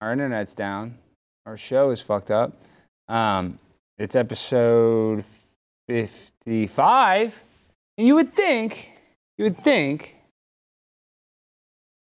[0.00, 0.98] Our internet's down.
[1.46, 2.52] Our show is fucked up.
[3.08, 3.58] Um,
[3.98, 5.24] it's episode
[5.88, 7.40] 55.
[7.96, 8.90] And you would think,
[9.38, 10.16] you would think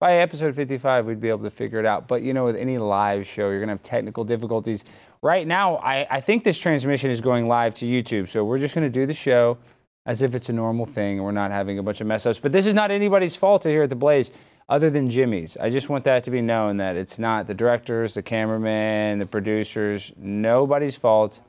[0.01, 2.09] by episode 55 we'd be able to figure it out.
[2.09, 4.85] But you know, with any live show, you're going to have technical difficulties.
[5.23, 8.29] Right now, I, I think this transmission is going live to YouTube.
[8.29, 9.59] So we're just going to do the show
[10.07, 12.39] as if it's a normal thing and we're not having a bunch of mess ups.
[12.39, 14.31] But this is not anybody's fault here at the Blaze
[14.69, 15.57] other than Jimmy's.
[15.57, 19.27] I just want that to be known that it's not the directors, the cameraman, the
[19.27, 21.41] producers, nobody's fault.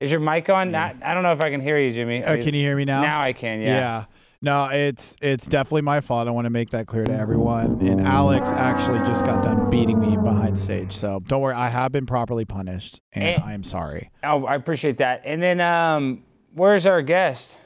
[0.00, 0.74] Is your mic on?
[0.74, 2.24] I, I don't know if I can hear you, Jimmy.
[2.24, 3.02] Uh, can you hear me now?
[3.02, 3.66] Now I can, yeah.
[3.66, 4.04] Yeah.
[4.42, 6.26] No, it's it's definitely my fault.
[6.26, 7.86] I want to make that clear to everyone.
[7.86, 10.94] And Alex actually just got done beating me behind the stage.
[10.94, 14.10] So don't worry, I have been properly punished, and, And- I am sorry.
[14.24, 15.20] Oh, I appreciate that.
[15.26, 16.24] And then, um,
[16.54, 17.58] where's our guest?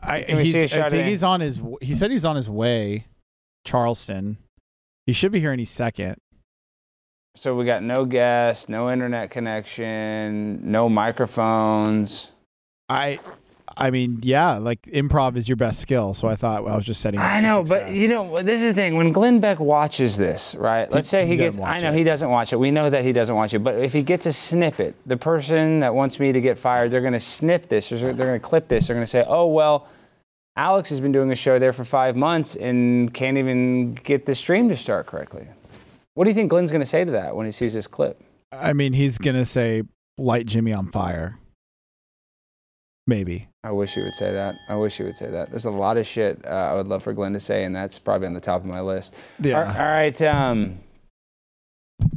[0.00, 1.60] I, Can see a he's, I think he's on his.
[1.80, 3.06] He said he's on his way,
[3.64, 4.38] Charleston.
[5.06, 6.16] He should be here any second.
[7.36, 12.30] So we got no guest, no internet connection, no microphones.
[12.88, 13.18] I,
[13.76, 16.14] I mean, yeah, like improv is your best skill.
[16.14, 17.18] So I thought well, I was just setting.
[17.18, 18.94] up I know, but you know, this is the thing.
[18.94, 20.90] When Glenn Beck watches this, right?
[20.90, 21.58] Let's say he, he gets.
[21.58, 21.94] I know it.
[21.94, 22.56] he doesn't watch it.
[22.56, 23.60] We know that he doesn't watch it.
[23.60, 27.00] But if he gets a snippet, the person that wants me to get fired, they're
[27.00, 27.90] going to snip this.
[27.90, 28.86] Or they're going to clip this.
[28.86, 29.88] They're going to say, "Oh well,
[30.56, 34.34] Alex has been doing a show there for five months and can't even get the
[34.34, 35.46] stream to start correctly."
[36.14, 38.22] What do you think Glenn's going to say to that when he sees this clip?
[38.52, 39.82] I mean, he's gonna say
[40.16, 41.38] light Jimmy on fire.
[43.06, 43.48] Maybe.
[43.62, 44.54] I wish he would say that.
[44.68, 45.50] I wish he would say that.
[45.50, 47.98] There's a lot of shit uh, I would love for Glenn to say, and that's
[47.98, 49.14] probably on the top of my list.
[49.40, 49.60] Yeah.
[49.60, 50.22] All- all right.
[50.22, 50.78] Um,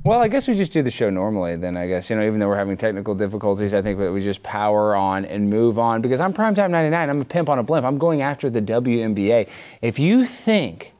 [0.07, 1.57] well, I guess we just do the show normally.
[1.57, 4.23] Then I guess you know, even though we're having technical difficulties, I think that we
[4.23, 7.09] just power on and move on because I'm primetime 99.
[7.09, 7.85] I'm a pimp on a blimp.
[7.85, 9.49] I'm going after the WNBA.
[9.81, 10.93] If you think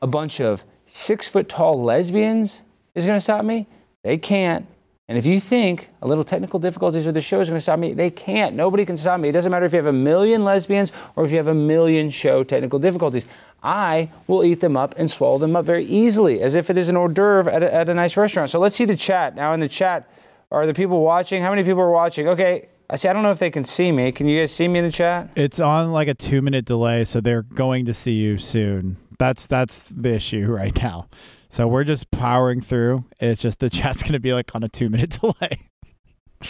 [0.00, 2.62] a bunch of six foot tall lesbians
[2.94, 3.66] is going to stop me,
[4.04, 4.66] they can't.
[5.12, 7.78] And if you think a little technical difficulties with the show is going to stop
[7.78, 8.56] me, they can't.
[8.56, 9.28] Nobody can stop me.
[9.28, 12.08] It doesn't matter if you have a million lesbians or if you have a million
[12.08, 13.26] show technical difficulties.
[13.62, 16.88] I will eat them up and swallow them up very easily, as if it is
[16.88, 18.48] an hors d'oeuvre at a, at a nice restaurant.
[18.48, 19.36] So let's see the chat.
[19.36, 20.08] Now, in the chat,
[20.50, 21.42] are the people watching?
[21.42, 22.28] How many people are watching?
[22.28, 23.10] Okay, I see.
[23.10, 24.12] I don't know if they can see me.
[24.12, 25.28] Can you guys see me in the chat?
[25.36, 28.96] It's on like a two minute delay, so they're going to see you soon.
[29.18, 31.08] That's that's the issue right now.
[31.52, 33.04] So we're just powering through.
[33.20, 35.68] It's just the chat's gonna be like on a two minute delay.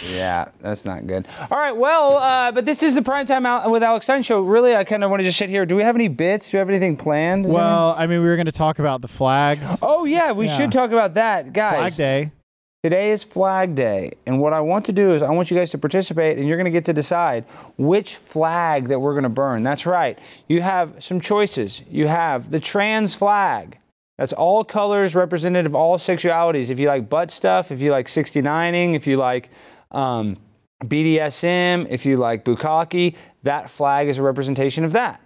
[0.09, 1.27] Yeah, that's not good.
[1.51, 4.39] All right, well, uh, but this is the primetime out with Alex Stein show.
[4.41, 5.65] Really, I kind of want to just sit here.
[5.67, 6.49] Do we have any bits?
[6.49, 7.47] Do you have anything planned?
[7.47, 9.81] Well, I mean, we were gonna talk about the flags.
[9.83, 10.57] oh yeah, we Yeah.
[10.57, 11.77] should talk about that, guys.
[11.77, 12.31] Flag Day.
[12.81, 15.71] Today is Flag Day, and what I want to do is I want you guys
[15.71, 17.45] to participate, and you're going to get to decide
[17.77, 19.63] which flag that we're going to burn.
[19.63, 20.17] That's right.
[20.49, 21.81] You have some choices.
[21.89, 23.77] You have the trans flag.
[24.17, 26.69] That's all colors representative of all sexualities.
[26.69, 29.49] If you like butt stuff, if you like 69ing, if you like
[29.91, 30.37] um,
[30.83, 35.19] BDSM, if you like bukkake, that flag is a representation of that.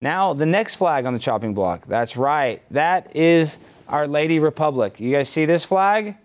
[0.00, 1.86] Now, the next flag on the chopping block.
[1.86, 2.62] That's right.
[2.72, 4.98] That is Our Lady Republic.
[4.98, 6.16] You guys see this flag?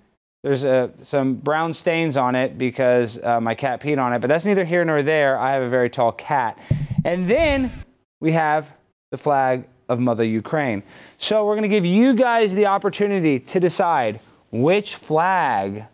[0.43, 4.27] There's uh, some brown stains on it because uh, my cat peed on it, but
[4.27, 5.37] that's neither here nor there.
[5.37, 6.57] I have a very tall cat.
[7.03, 7.71] And then
[8.19, 8.71] we have
[9.11, 10.83] the flag of Mother Ukraine.
[11.17, 14.19] So we're going to give you guys the opportunity to decide
[14.51, 15.85] which flag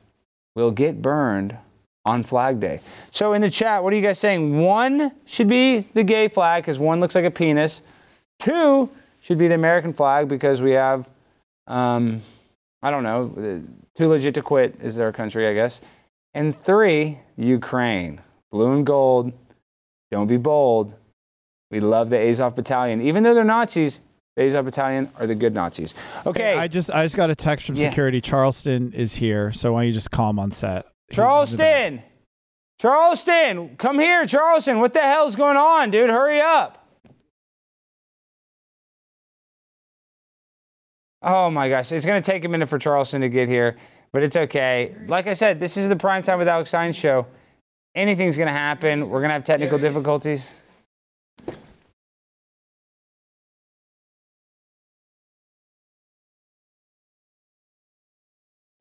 [0.56, 1.58] will get burned
[2.06, 2.82] on Flag Day.
[3.12, 4.60] So in the chat, what are you guys saying?
[4.60, 7.82] One should be the gay flag because one looks like a penis.
[8.40, 8.90] Two
[9.22, 11.08] should be the American flag because we have,
[11.68, 12.22] um,
[12.82, 15.82] I don't know, uh, too legit to quit is our country, I guess.
[16.34, 18.20] And three, Ukraine.
[18.52, 19.32] Blue and gold.
[20.12, 20.94] Don't be bold.
[21.74, 23.02] We love the Azov Battalion.
[23.02, 24.00] Even though they're Nazis,
[24.36, 25.96] the Azov Battalion are the good Nazis.
[26.24, 26.56] Okay.
[26.56, 27.90] I just I just got a text from Yeah.
[27.90, 28.22] security.
[28.22, 30.86] Charleston is here, so why don't you just call him on set?
[31.10, 31.28] He's in the back.
[31.28, 32.02] Charleston!
[32.80, 33.76] Charleston!
[33.78, 34.82] Come here, Charleston.
[34.82, 36.12] What the hell's going on, dude?
[36.12, 36.88] Hurry up.
[41.24, 41.92] Oh my gosh.
[41.92, 43.78] It's going to take a minute for Charleston to get here,
[44.12, 44.94] but it's okay.
[45.08, 47.26] Like I said, this is the Prime Time with Alex Stein show.
[47.96, 49.10] Anything's going to happen.
[49.10, 50.54] We're going to have technical difficulties.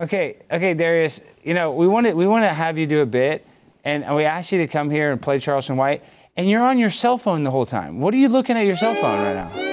[0.02, 1.20] Okay, okay, Darius.
[1.44, 3.46] You know, we want to we want to have you do a bit,
[3.84, 6.02] and we asked you to come here and play Charleston White,
[6.36, 8.00] and you're on your cell phone the whole time.
[8.00, 9.72] What are you looking at your cell phone right now?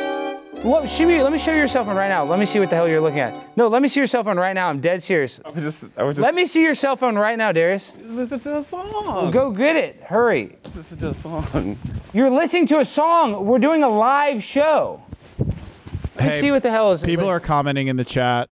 [0.62, 0.88] What?
[0.88, 1.24] Show me.
[1.24, 2.26] Let me show you your cell phone right now.
[2.26, 3.58] Let me see what the hell you're looking at.
[3.58, 4.68] No, let me see your cell phone right now.
[4.70, 5.40] I'm dead serious.
[5.44, 7.96] I was just, I was just Let me see your cell phone right now, Darius.
[8.02, 9.32] listen to a song.
[9.32, 10.02] Go get it.
[10.04, 10.58] Hurry.
[10.66, 11.78] listen to a song.
[12.14, 13.46] You're listening to a song.
[13.46, 15.02] We're doing a live show.
[15.40, 17.04] Let me Hey, see what the hell is.
[17.04, 18.50] People are commenting in the chat.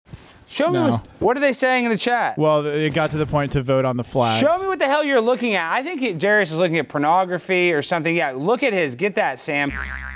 [0.54, 0.92] Show me No.
[0.92, 2.38] what, what are they saying in the chat.
[2.38, 4.40] Well, it got to the point to vote on the flags.
[4.40, 5.74] Show me what the hell you're looking at.
[5.74, 8.16] I think he, Darius is looking at pornography or something.
[8.16, 8.94] Yeah, look at his.
[8.94, 9.74] Get that, Sam.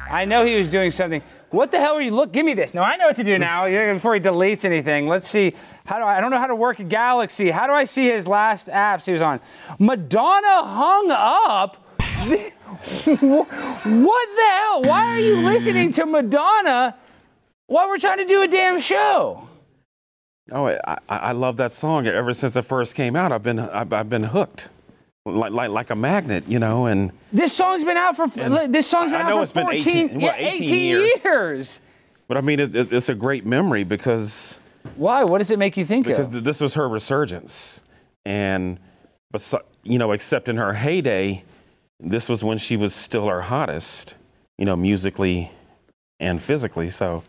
[0.07, 1.24] I know he was doing something.
[1.50, 2.31] What the hell are you look?
[2.34, 2.75] Give me this.
[2.75, 3.66] No, I know what to do now.
[3.94, 5.54] Before he deletes anything, let's see.
[5.86, 6.18] How do I?
[6.18, 7.50] I don't know how to work a Galaxy.
[7.50, 9.39] How do I see his last apps he was on?
[9.80, 11.78] Madonna hung up.
[13.07, 13.50] what
[14.36, 14.84] the hell?
[14.84, 16.95] Why are you listening to Madonna
[17.66, 19.47] while we're trying to do a damn show?
[20.52, 22.08] Oh, I, I love that song.
[22.08, 24.70] Ever since it first came out, I've been I've, I've been hooked,
[25.26, 26.86] like like like a magnet, you know.
[26.86, 30.06] And This song's been out for this song's been I out for it's been 14,
[30.10, 31.24] 18 yeah, what, 18 18 years.
[31.24, 31.82] years.
[32.28, 34.60] but I mean, it, it, it's a great memory because
[34.96, 35.24] Why?
[35.24, 36.34] What does it make you think because of?
[36.34, 37.84] Because this was her resurgence,
[38.26, 38.80] and
[39.32, 39.54] but
[39.84, 41.44] you know, except in her heyday,
[42.00, 44.16] this was when she was still her hottest,
[44.58, 45.52] you know, musically
[46.20, 46.90] and physically.
[46.90, 47.24] So,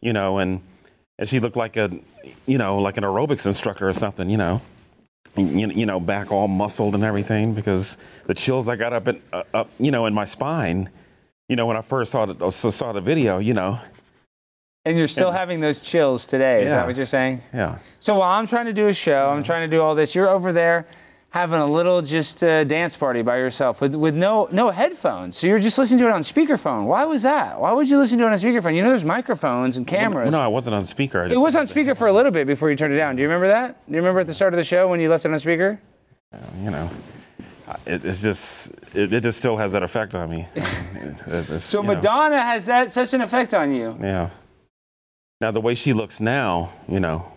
[0.00, 0.60] you know, and
[1.18, 1.90] and she looked like a,
[2.46, 4.60] you know, like an aerobics instructor or something, you know.
[5.36, 9.22] You, you know, back all muscled and everything because the chills I got up in,
[9.32, 10.90] uh, up, you know, in my spine,
[11.48, 13.78] you know, when I first saw the, saw the video, you know,
[14.84, 16.64] and you're still having those chills today.
[16.64, 17.42] Is that what you're saying?
[17.52, 17.78] yeah.
[18.00, 20.14] So while I'm trying to do a show, I'm trying to do all this.
[20.14, 20.86] You're over there
[21.30, 25.36] having a little just uh, dance party by yourself with, with no no headphones.
[25.36, 26.86] So you're just listening to it on speakerphone.
[26.86, 27.60] Why was that?
[27.60, 28.74] Why would you listen to it on speakerphone?
[28.74, 30.30] You know, there's microphones and cameras.
[30.32, 31.22] No, I wasn't on speaker.
[31.22, 33.16] I it was on speaker for a little bit before you turned it down.
[33.16, 33.84] Do you remember that?
[33.86, 35.80] Do you remember at the start of the show when you left it on speaker?
[36.62, 36.90] you know,
[37.86, 40.46] it, it's just it, it just still has that effect on me.
[40.56, 43.96] It- So you know, Madonna has that such an effect on you.
[44.00, 44.30] yeah.
[45.40, 47.30] Now the way she looks now, you know.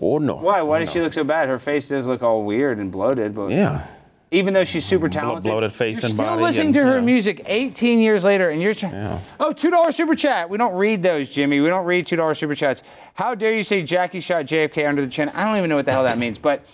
[0.00, 0.36] Oh no.
[0.36, 0.62] Why?
[0.62, 1.48] Why does she look so bad?
[1.48, 3.86] Her face does look all weird and bloated, but Yeah.
[4.30, 6.24] even though she's super talented, bloated face and body.
[6.26, 7.04] you're and still listening and, to her yeah.
[7.04, 8.92] music 18 years later, and you're trying.
[8.92, 9.18] Yeah.
[9.40, 10.48] Oh, two dollar super chat.
[10.50, 11.60] We don't read those, Jimmy.
[11.60, 12.82] We don't read two dollar super chats.
[13.14, 15.30] How dare you say Jackie shot JFK under the chin?
[15.30, 16.38] I don't even know what the hell that means.
[16.38, 16.64] But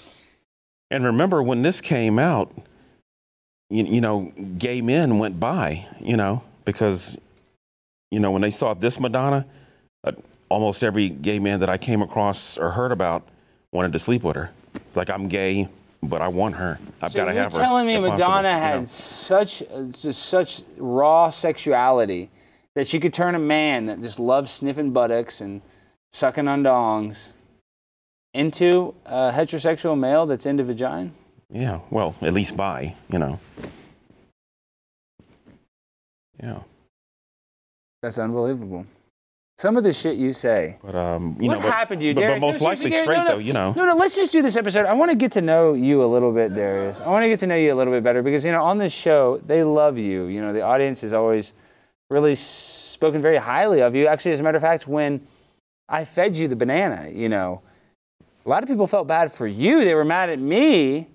[0.90, 2.52] And remember when this came out,
[3.70, 7.16] you, you know, gay men went by, you know, because,
[8.10, 9.46] you know, when they saw this Madonna,
[10.04, 10.12] uh,
[10.54, 13.26] almost every gay man that I came across or heard about
[13.72, 14.52] wanted to sleep with her.
[14.76, 15.68] It's like I'm gay,
[16.00, 16.78] but I want her.
[17.02, 17.58] I've so got to have her.
[17.58, 18.84] you're telling me Madonna possible, you had know.
[18.84, 22.30] such uh, just such raw sexuality
[22.76, 25.60] that she could turn a man that just loves sniffing buttocks and
[26.12, 27.32] sucking on dongs
[28.32, 31.10] into a heterosexual male that's into vagina?
[31.50, 33.40] Yeah, well, at least by, you know.
[36.40, 36.60] Yeah,
[38.02, 38.86] That's unbelievable.
[39.56, 40.78] Some of the shit you say.
[40.82, 42.40] but um, you what know, but, happened to you, but, but Darius?
[42.40, 43.30] No, most seriously, likely straight no, no.
[43.30, 43.72] though, you know.
[43.72, 44.84] No, no, let's just do this episode.
[44.86, 47.00] I want to get to know you a little bit, Darius.
[47.00, 48.78] I want to get to know you a little bit better because, you know, on
[48.78, 50.24] this show, they love you.
[50.24, 51.52] You know, the audience has always
[52.10, 54.08] really spoken very highly of you.
[54.08, 55.24] Actually, as a matter of fact, when
[55.88, 57.62] I fed you the banana, you know,
[58.44, 59.84] a lot of people felt bad for you.
[59.84, 61.08] They were mad at me,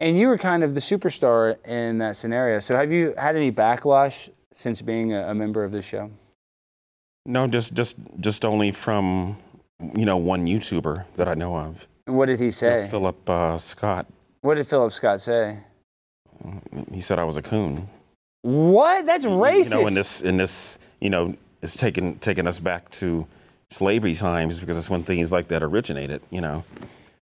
[0.00, 2.58] and you were kind of the superstar in that scenario.
[2.58, 6.10] So, have you had any backlash since being a, a member of this show?
[7.24, 9.36] No, just just just only from
[9.94, 12.88] you know one YouTuber that I know of, And what did he say?
[12.90, 14.06] Philip uh, Scott.
[14.40, 15.58] What did Philip Scott say?
[16.92, 17.88] He said I was a coon.
[18.42, 19.06] What?
[19.06, 19.70] That's racist.
[19.70, 23.26] You know, in this in this you know it's taken taking us back to
[23.70, 26.22] slavery times because that's when things like that originated.
[26.30, 26.64] You know,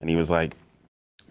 [0.02, 0.54] and he was like,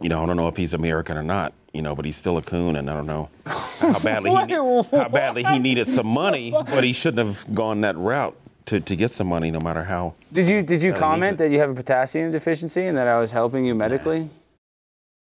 [0.02, 1.54] you know, I don't know if he's American or not.
[1.74, 4.56] You know, but he's still a coon, and I don't know how badly he
[4.98, 8.36] how badly he needed some money, but he shouldn't have gone that route
[8.68, 10.14] to, to get some money, no matter how.
[10.32, 13.32] Did you did you comment that you have a potassium deficiency and that I was
[13.32, 14.30] helping you medically?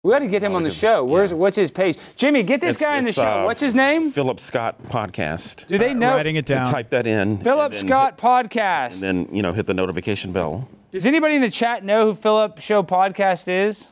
[0.03, 1.03] We got to get him on the because- show.
[1.05, 1.97] Where's what's his page?
[2.15, 3.41] Jimmy, get this It's- guy in the it's, show.
[3.41, 4.11] uh, what's his name?
[4.11, 5.67] Philip Scott podcast.
[5.67, 6.11] Do they know?
[6.11, 6.65] Writing it down.
[6.67, 7.37] Type that in.
[7.37, 8.93] Philip and then Scott hit- podcast.
[9.03, 10.67] and then you know hit the notification bell.
[10.91, 13.91] Does anybody in the chat know who Philip Show podcast is?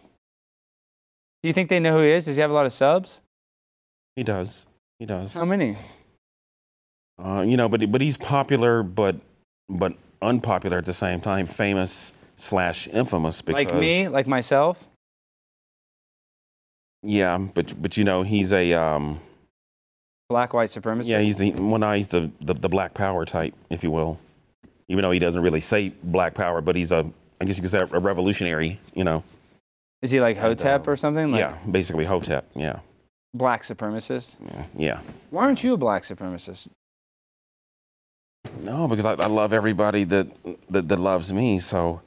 [1.43, 2.25] Do you think they know who he is?
[2.25, 3.21] Does he have a lot of subs?
[4.17, 4.65] He does.
[4.97, 5.33] He does.
[5.33, 5.77] How many?
[7.23, 9.15] Uh, you know, but but he's popular, but
[9.69, 11.45] but unpopular at the same time.
[11.45, 14.83] Famous slash infamous because Like me, like myself.
[17.01, 19.21] Yeah, but but you know he's a um,
[20.29, 21.07] Black white supremacist.
[21.07, 24.19] yeah he's the one eye he's the, the the black power type, if you will.
[24.89, 27.09] Even though he doesn't really say black power, but he's a
[27.39, 28.79] I guess you could say a revolutionary.
[28.93, 29.23] You know.
[30.01, 31.31] Is he like Hotep uh, or something?
[31.31, 32.45] Like yeah, basically Hotep.
[32.55, 32.79] Yeah.
[33.33, 34.35] Black supremacist.
[34.45, 34.65] Yeah.
[34.75, 35.01] Yeah.
[35.29, 36.67] Why aren't you a black supremacist?
[38.61, 40.27] No, because I, I love everybody that,
[40.69, 41.59] that that loves me.
[41.59, 42.01] So,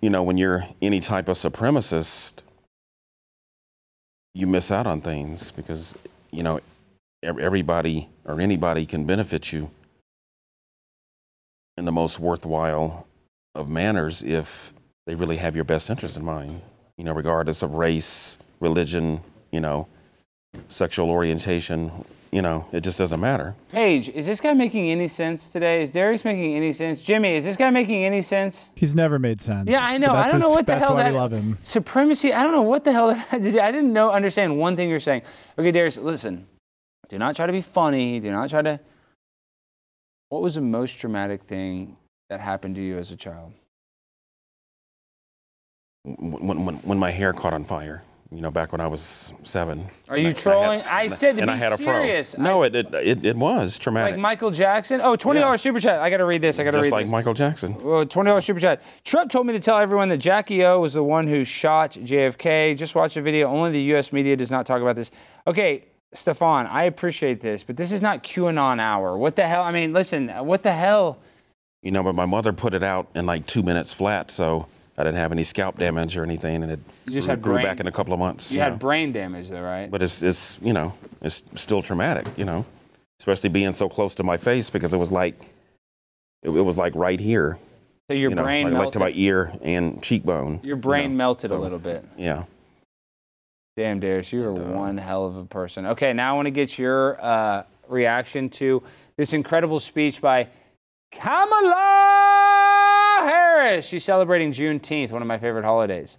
[0.00, 2.32] you know, when you're any type of supremacist,
[4.34, 5.94] you miss out on things because
[6.30, 6.60] you know
[7.22, 9.70] everybody or anybody can benefit you
[11.76, 13.06] in the most worthwhile
[13.54, 14.72] of manners if
[15.06, 16.60] they really have your best interest in mind.
[16.96, 19.20] You know, regardless of race, religion,
[19.50, 19.88] you know,
[20.68, 22.04] sexual orientation.
[22.30, 23.54] You know, it just doesn't matter.
[23.70, 25.82] Paige, is this guy making any sense today?
[25.82, 27.00] Is Darius making any sense?
[27.00, 28.68] Jimmy, is this guy making any sense?
[28.74, 29.70] He's never made sense.
[29.70, 30.12] Yeah, I know.
[30.12, 31.56] I don't know his- what the that's hell why that we love him.
[31.62, 32.34] supremacy.
[32.34, 33.60] I don't know what the hell that had to do.
[33.60, 35.22] I didn't know understand one thing you're saying.
[35.58, 36.46] Okay, Darius, listen.
[37.08, 38.20] Do not try to be funny.
[38.20, 38.78] Do not try to.
[40.28, 41.96] What was the most dramatic thing
[42.28, 43.54] that happened to you as a child?
[46.04, 49.88] When, when, when my hair caught on fire, you know, back when I was seven.
[50.08, 50.80] Are you I- trolling?
[50.82, 52.34] I, I said to and be I had a serious.
[52.34, 52.44] fro.
[52.44, 54.12] No, I- it, it, it, was traumatic.
[54.12, 55.00] Like Michael Jackson.
[55.02, 56.00] Oh, twenty dollars super chat.
[56.00, 56.60] I got to read this.
[56.60, 56.86] I got to read this.
[56.88, 57.10] just like this.
[57.12, 57.82] Michael Jackson.
[57.82, 58.82] Well, twenty dollars super chat.
[59.04, 62.76] Trump told me to tell everyone that Jackie O was the one who shot JFK.
[62.76, 63.48] Just watch the video.
[63.48, 64.12] Only the U.S.
[64.12, 65.10] media does not talk about this.
[65.46, 69.16] Okay, Stefan, I appreciate this, but this is not QAnon hour.
[69.16, 69.62] What the hell?
[69.62, 70.28] I mean, listen.
[70.28, 71.18] What the hell?
[71.82, 74.66] You know, but my mother put it out in like two minutes flat, so
[74.98, 77.54] I didn't have any scalp damage or anything, and it You just grew, had grew
[77.54, 78.50] brain- back in a couple of months.
[78.50, 78.64] You know.
[78.64, 79.88] had brain damage, though, right?
[79.88, 82.26] but it's it's you know it's still traumatic.
[82.36, 82.66] You know,
[83.20, 85.40] especially being so close to my face because it was like
[86.42, 87.58] it, it was like right here.
[88.10, 88.92] so your you know, brain like, like melted.
[88.94, 90.60] to my ear and cheekbone.
[90.64, 92.04] your you brain know, melted a little bit.
[92.16, 92.44] Yeah.
[93.76, 95.86] Damn, Darius, you are And, uh, one hell of a person.
[95.86, 98.82] Okay, now I want to get your uh, reaction to
[99.16, 100.48] this incredible speech by
[101.12, 102.77] Kamala
[103.24, 103.86] Harris.
[103.86, 106.18] She's celebrating Juneteenth, one of my favorite holidays.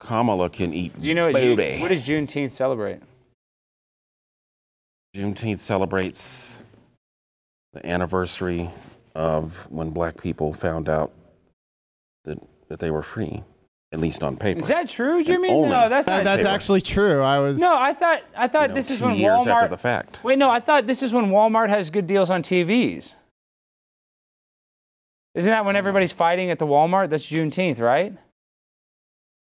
[0.00, 1.00] Kamala can eat.
[1.00, 1.80] Do you know what, Ju- booty.
[1.80, 3.00] what does Juneteenth celebrate?
[5.16, 6.58] Juneteenth celebrates
[7.72, 8.70] the anniversary
[9.14, 11.12] of when black people found out
[12.24, 13.42] that, that they were free,
[13.92, 14.60] at least on paper.
[14.60, 15.48] Is that true, Jimmy?
[15.50, 16.50] only- No, that's That- not that's true.
[16.50, 17.22] actually true.
[17.22, 17.60] I was.
[17.60, 19.46] No, I thought I thought You know, this is two when years Walmart.
[19.62, 20.22] after the fact.
[20.24, 23.14] Wait, no, I thought this is when Walmart has good deals on TVs.
[25.34, 27.10] Isn't that when everybody's fighting at the Walmart?
[27.10, 28.16] That's Juneteenth, right?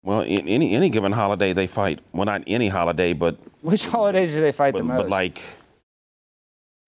[0.03, 1.99] Well, in any any given holiday they fight.
[2.11, 4.97] Well, not any holiday, but Which holidays do they fight but, the most?
[5.03, 5.41] but like,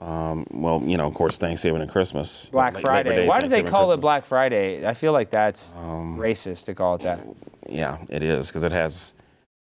[0.01, 2.47] um, well, you know, of course, Thanksgiving and Christmas.
[2.51, 3.15] Black La- Friday.
[3.17, 4.85] Day, Why do they call it Black Friday?
[4.87, 7.19] I feel like that's Um, racist to call it that.
[7.69, 9.13] Yeah, it is because it has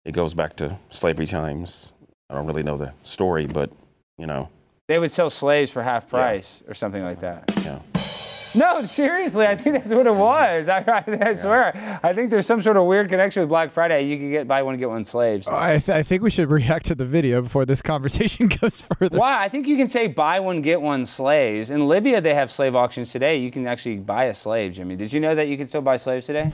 [0.04, 1.94] it goes back to slavery times.
[2.30, 3.70] I don't really know the story, but
[4.18, 4.50] you know,
[4.88, 7.44] They would sell slaves for half price or something like that.
[7.64, 7.80] yeah.
[8.58, 10.70] No, seriously, I think that's what it was.
[10.70, 12.00] I, I, I swear.
[12.04, 14.04] I think there's some sort of weird connection with Black Friday.
[14.06, 15.48] You can get buy one get one slaves.
[15.48, 18.82] Uh, I, th- I think we should react to the video before this conversation goes
[18.82, 19.18] further.
[19.18, 19.42] Why?
[19.44, 21.72] I think you can say buy one get one slaves.
[21.72, 23.38] In Libya, they have slave auctions today.
[23.38, 24.96] You can actually buy a slave, Jimmy.
[24.96, 26.54] Did you know that you can still buy slaves today?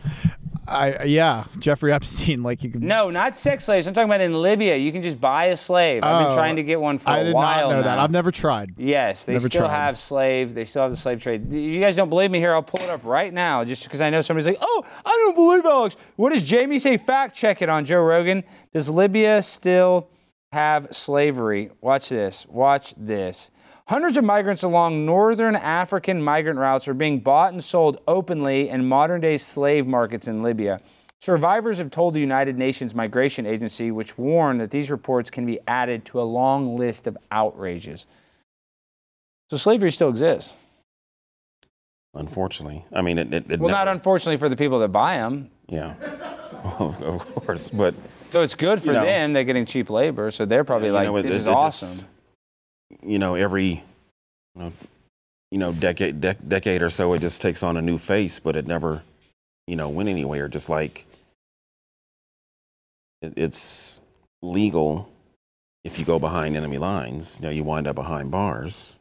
[0.68, 2.42] I yeah, Jeffrey Epstein.
[2.44, 2.82] Like you can.
[2.88, 3.86] No, not sex slaves.
[3.88, 4.76] I'm talking about in Libya.
[4.78, 6.04] You can just buy a slave.
[6.04, 8.00] I've been Oh, trying to get one for I a did while not know that.
[8.00, 8.72] I've never tried.
[8.78, 9.76] Yes, they Never still tried.
[9.76, 10.54] have slave.
[10.56, 11.52] They still have the slave trade.
[11.54, 12.54] You guys don't believe me here?
[12.54, 15.36] I'll pull it up right now, just because I know somebody's like, "Oh, I don't
[15.36, 16.98] believe Alex." What does Jamie say?
[16.98, 18.44] Fact check it on Joe Rogan.
[18.74, 20.10] Does Libya still
[20.52, 21.72] have slavery?
[21.82, 22.46] Watch this.
[22.48, 23.52] Watch this.
[23.88, 28.88] Hundreds of migrants along northern African migrant routes are being bought and sold openly in
[28.88, 30.80] modern-day slave markets in Libya.
[31.22, 35.60] Survivors have told the United Nations Migration Agency, which warned that these reports can be
[35.68, 38.06] added to a long list of outrages.
[39.50, 40.56] So slavery still exists.
[42.14, 43.34] Unfortunately, I mean, it.
[43.34, 45.50] it, it Well, not unfortunately for the people that buy them.
[45.68, 45.96] Yeah,
[46.80, 47.96] of, of course, but
[48.28, 49.06] So it's good for You know.
[49.06, 49.34] them.
[49.34, 52.08] They're getting cheap labor, so they're probably like, know, "This it- is it just- awesome."
[53.02, 53.84] You know, every
[54.56, 54.74] you know,
[55.52, 58.56] you know decade dec- decade or so, it just takes on a new face, but
[58.56, 59.04] it never,
[59.68, 60.48] you know, went anywhere.
[60.48, 61.06] Just like
[63.22, 64.02] it, it's
[64.42, 65.10] legal
[65.84, 67.40] if you go behind enemy lines.
[67.40, 69.00] You know, you wind up behind bars.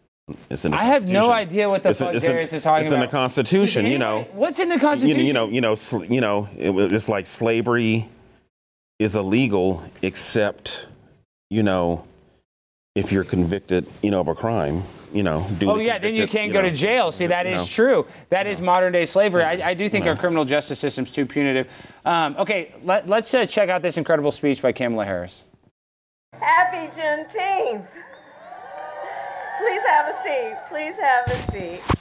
[0.49, 2.83] It's in the I have no idea what the It's fuck in- Darius is talking
[2.83, 3.03] It's about.
[3.03, 4.23] It's in the Constitution, you know.
[4.33, 5.27] What's in the Constitution?
[5.27, 8.09] you know, you know, sl- you know, it, it's like slavery
[9.01, 10.87] is illegal except,
[11.51, 12.05] you know,
[12.95, 14.83] if you're convicted, you know, of a crime,
[15.15, 15.47] you know.
[15.63, 16.69] Oh yeah, then you can't go know.
[16.69, 17.11] to jail.
[17.11, 17.67] See, that You is know.
[17.67, 18.07] true.
[18.29, 19.45] That is modern day slavery.
[19.45, 20.11] I, I do think No.
[20.11, 21.69] our criminal justice system's too punitive.
[22.05, 25.43] Um, okay, let, us uh, check out this incredible speech by Kamala Harris.
[26.35, 27.89] Happy Juneteenth.
[29.59, 30.57] Please have a seat.
[30.69, 31.81] Please have a seat.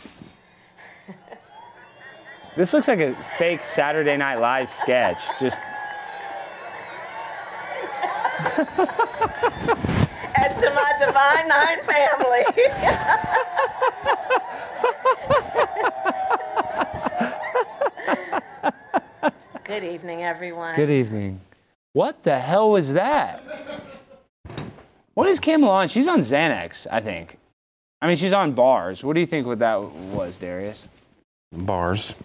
[2.53, 5.21] This looks like a fake Saturday Night Live sketch.
[5.39, 5.57] Just
[10.43, 12.43] And to my Divine Nine family.
[19.63, 20.75] Good evening, everyone.
[20.75, 21.41] Good evening.
[21.93, 23.43] What the hell was that?
[25.13, 25.87] What is Kamala on?
[25.87, 27.37] She's on Xanax, I think.
[28.01, 29.03] I mean, she's on bars.
[29.03, 30.87] What do you think what that was, Darius?
[31.51, 32.15] Bars.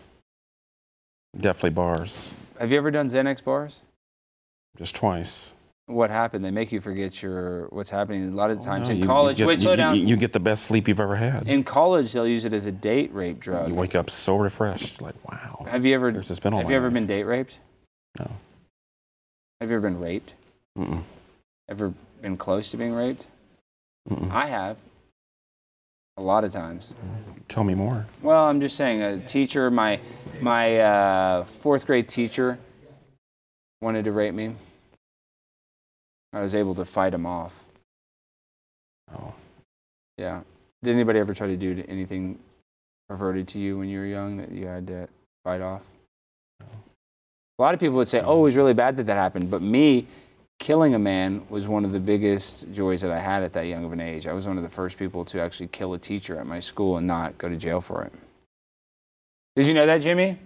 [1.38, 2.32] Definitely bars.
[2.58, 3.80] Have you ever done Xanax bars?
[4.78, 5.52] Just twice.
[5.86, 6.44] What happened?
[6.44, 8.28] They make you forget your what's happening.
[8.32, 9.36] A lot of the times Oh, in you- you college.
[9.38, 9.94] get- wait, slow you- down.
[9.96, 11.48] You, you get the best sleep you've ever had.
[11.48, 13.68] in college, they'll use it as a date rape drug.
[13.68, 15.00] You wake up so refreshed.
[15.00, 15.64] Like, wow.
[15.68, 16.10] have you ever?
[16.10, 16.94] There's just been all Have you ever life.
[16.94, 17.60] been date raped?
[18.18, 18.28] No.
[19.60, 20.32] Have you ever been raped?
[20.76, 21.02] Mm-mm.
[21.68, 23.26] Ever been close to being raped?
[24.10, 24.30] Mm-mm.
[24.32, 24.76] I have.
[26.16, 26.94] A lot of times.
[27.48, 28.06] Tell me more.
[28.22, 30.00] Well, I'm just saying, a teacher, my
[30.40, 32.58] my uh, fourth grade teacher,
[33.80, 34.56] wanted to rape me.
[36.36, 37.64] I was able to fight him off.
[39.16, 39.32] Oh.
[40.18, 40.42] Yeah.
[40.82, 42.38] Did anybody ever try to do anything
[43.08, 45.08] perverted to you when you were young that you had to
[45.44, 45.80] fight off?
[46.60, 49.62] A lot of people would say, "Oh, it was really bad that that happened," but
[49.62, 50.06] me
[50.58, 53.86] killing a man was one of the biggest joys that I had at that young
[53.86, 54.26] of an age.
[54.26, 56.98] I was one of the first people to actually kill a teacher at my school
[56.98, 58.12] and not go to jail for it.
[59.54, 60.38] Did you know that, Jimmy?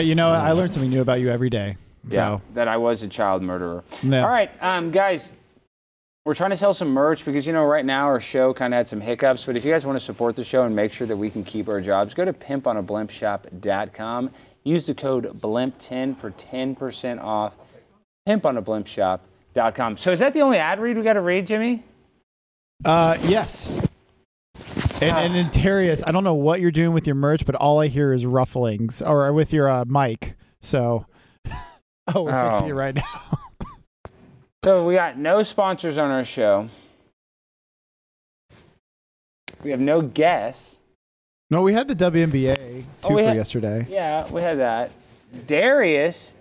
[0.00, 1.76] You know, I learn something new about you every day.
[2.10, 3.84] So, that I was a child murderer.
[4.02, 4.22] no.
[4.22, 5.30] All right, um, guys,
[6.24, 8.78] we're trying to sell some merch because you know right now our show kind of
[8.78, 9.44] had some hiccups.
[9.44, 11.44] But if you guys want to support the show and make sure that we can
[11.44, 14.30] keep our jobs, go to pimponablimpshop.com.
[14.62, 17.54] Use the code BLIMP10 for 10% off.
[18.28, 19.96] Pimponablimpshop.com.
[19.96, 21.82] So is that the only ad read we got to read, Jimmy?
[22.84, 23.88] Uh, yes.
[25.00, 27.80] And, and in Darius, I don't know what you're doing with your merch, but all
[27.80, 30.34] I hear is rufflings, or with your uh, mic.
[30.60, 31.06] So,
[32.14, 32.50] oh, we're Oh.
[32.50, 32.74] fixing it oh.
[32.76, 33.02] right now.
[34.62, 36.68] So we got no sponsors on our show.
[39.64, 40.76] We have no guests.
[41.50, 43.86] No, we had the WNBA Oh, two for had- yesterday.
[43.88, 44.90] Yeah, we had that.
[45.46, 46.34] Darius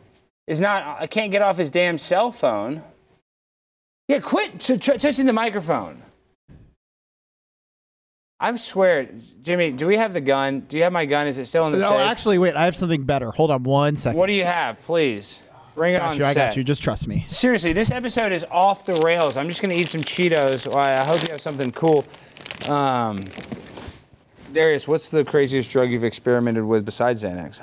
[0.47, 1.01] is not.
[1.01, 2.83] I can't get off his damn cell phone.
[4.09, 6.01] Yeah, quit t- t- touching the microphone.
[8.39, 9.07] I swear,
[9.43, 9.71] Jimmy.
[9.71, 10.61] Do we have the gun?
[10.61, 11.27] Do you have my gun?
[11.27, 11.99] Is it still in the No, safe?
[11.99, 12.55] actually, wait.
[12.55, 13.31] I have something better.
[13.31, 14.19] Hold on one second.
[14.19, 14.81] what do you have?
[14.81, 15.41] Please
[15.75, 16.25] bring it got on you.
[16.25, 16.63] I got you.
[16.63, 17.25] Just trust me.
[17.27, 19.37] Seriously, this episode is off the rails.
[19.37, 20.73] I'm just gonna eat some Cheetos.
[20.75, 22.05] I hope you have something cool.
[22.67, 23.17] Um,
[24.53, 27.61] Darius, what's the craziest drug you've experimented with besides Xanax?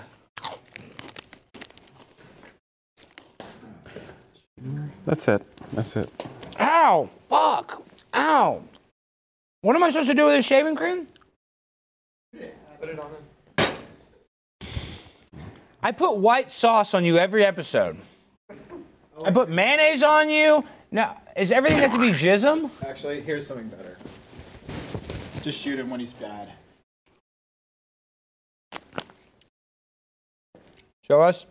[5.05, 5.43] That's it.
[5.73, 6.11] That's it.
[6.59, 7.09] Ow!
[7.29, 7.83] Fuck!
[8.15, 8.63] Ow!
[9.61, 11.07] What am I supposed to do with this shaving cream?
[15.87, 17.97] I put white sauce on you every episode.
[19.25, 20.65] I put mayonnaise on you.
[20.91, 22.71] Now, is everything got to be jism?
[22.85, 23.97] Actually, here's something better.
[25.43, 26.53] Just shoot him when he's bad.
[31.03, 31.47] Show us.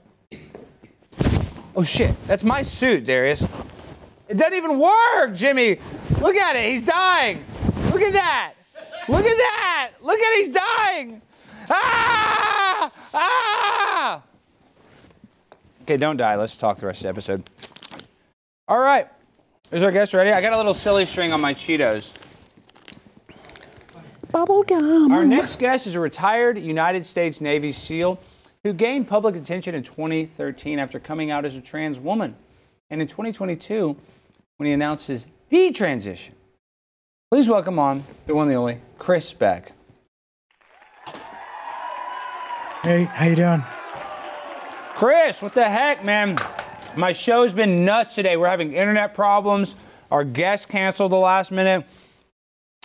[1.73, 3.47] Oh shit, that's my suit, Darius.
[4.27, 5.77] It doesn't even work, Jimmy.
[6.19, 7.41] Look at it, he's dying.
[7.89, 8.51] Look at that.
[9.07, 9.91] Look at that.
[10.03, 11.21] Look at he's dying.
[11.69, 12.91] Ah!
[13.13, 13.54] Ah!
[15.85, 16.35] Okay, don't die.
[16.35, 17.43] Let's talk the rest of the episode.
[18.67, 19.07] All right.
[19.71, 20.31] Is our guest ready?
[20.31, 22.11] I got a little silly string on my Cheetos.
[24.31, 25.11] Bubblegum.
[25.11, 28.19] Our next guest is a retired United States Navy SEAL
[28.63, 32.35] who gained public attention in 2013 after coming out as a trans woman,
[32.89, 33.95] and in 2022
[34.57, 36.31] when he announced his detransition.
[37.29, 39.71] Please welcome on the one and the only Chris Beck.
[42.83, 43.63] Hey, how you doing?
[44.95, 46.37] Chris, what the heck, man?
[46.95, 48.37] My show's been nuts today.
[48.37, 49.75] We're having internet problems.
[50.09, 51.85] Our guest canceled the last minute.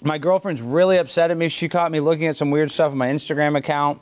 [0.03, 1.49] My girlfriend's really upset at me.
[1.49, 4.01] She caught me looking at some weird stuff on my Instagram account.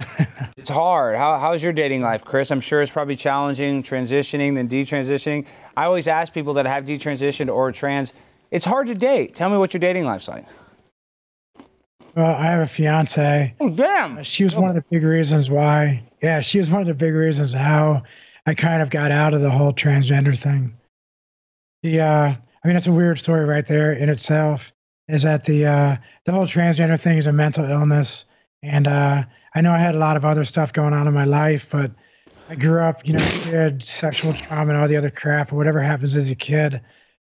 [0.56, 1.16] it's hard.
[1.16, 2.52] How, how's your dating life, Chris?
[2.52, 5.44] I'm sure it's probably challenging transitioning then detransitioning.
[5.76, 8.12] I always ask people that have detransitioned or trans,
[8.52, 9.34] it's hard to date.
[9.34, 10.46] Tell me what your dating life's like.
[12.14, 13.56] Well, I have a fiance.
[13.58, 14.22] Oh, damn.
[14.22, 16.04] She was one of the big reasons why.
[16.22, 18.02] Yeah, she was one of the big reasons how
[18.46, 20.76] I kind of got out of the whole transgender thing.
[21.82, 24.72] The, uh, I mean, that's a weird story right there in itself.
[25.06, 28.26] Is that the uh, the whole transgender thing is a mental illness,
[28.62, 31.24] and uh, I know I had a lot of other stuff going on in my
[31.24, 31.92] life, but
[32.50, 35.80] I grew up, you know, kid, sexual trauma and all the other crap, or whatever
[35.80, 36.80] happens as a kid,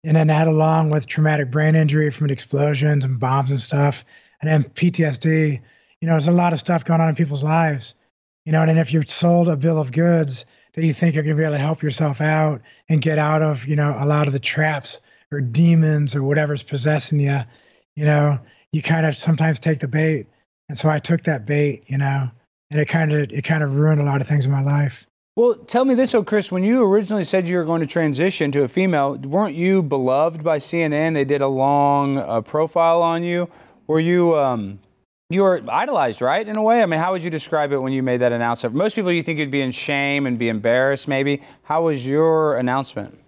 [0.04, 4.04] and then that along with traumatic brain injury from explosions and bombs and stuff,
[4.40, 5.60] and then PTSD.
[6.00, 7.94] You know, there's a lot of stuff going on in people's lives.
[8.44, 11.36] You know, and if you're sold a bill of goods that you think you're going
[11.36, 14.26] to be able to help yourself out and get out of, you know, a lot
[14.26, 15.00] of the traps
[15.32, 17.38] or demons or whatever's possessing you,
[17.94, 18.38] you know,
[18.72, 20.26] you kind of sometimes take the bait.
[20.68, 22.30] And so I took that bait, you know,
[22.70, 25.06] and it kind of it kind of ruined a lot of things in my life.
[25.36, 26.52] Well, tell me this, oh Chris.
[26.52, 30.44] When you originally said you were going to transition to a female, weren't you beloved
[30.44, 31.14] by CNN?
[31.14, 33.48] They did a long uh, profile on you.
[33.86, 34.78] Were you um,
[35.30, 36.46] you were idolized, right?
[36.46, 36.82] In a way.
[36.82, 38.74] I mean, how would you describe it when you made that announcement?
[38.74, 41.42] Most people, you think you'd be in shame and be embarrassed, maybe.
[41.64, 43.18] How was your announcement?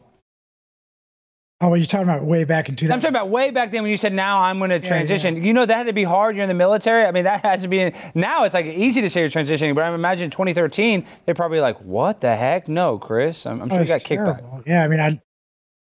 [1.62, 2.92] Oh, well, you're talking about way back in 2000.
[2.92, 5.54] I'm talking about way back then when you said, "Now I'm going to transition." You
[5.54, 6.36] know that had to be hard.
[6.36, 7.06] You're in the military.
[7.06, 7.92] I mean, that has to be.
[8.14, 11.78] Now it's like easy to say you're transitioning, but I imagine 2013 they're probably like,
[11.80, 12.68] "What the heck?
[12.68, 14.38] No, Chris." I'm, I'm Oh, sure you it's got kickback.
[14.40, 14.62] terrible.
[14.66, 15.18] Yeah, I mean, I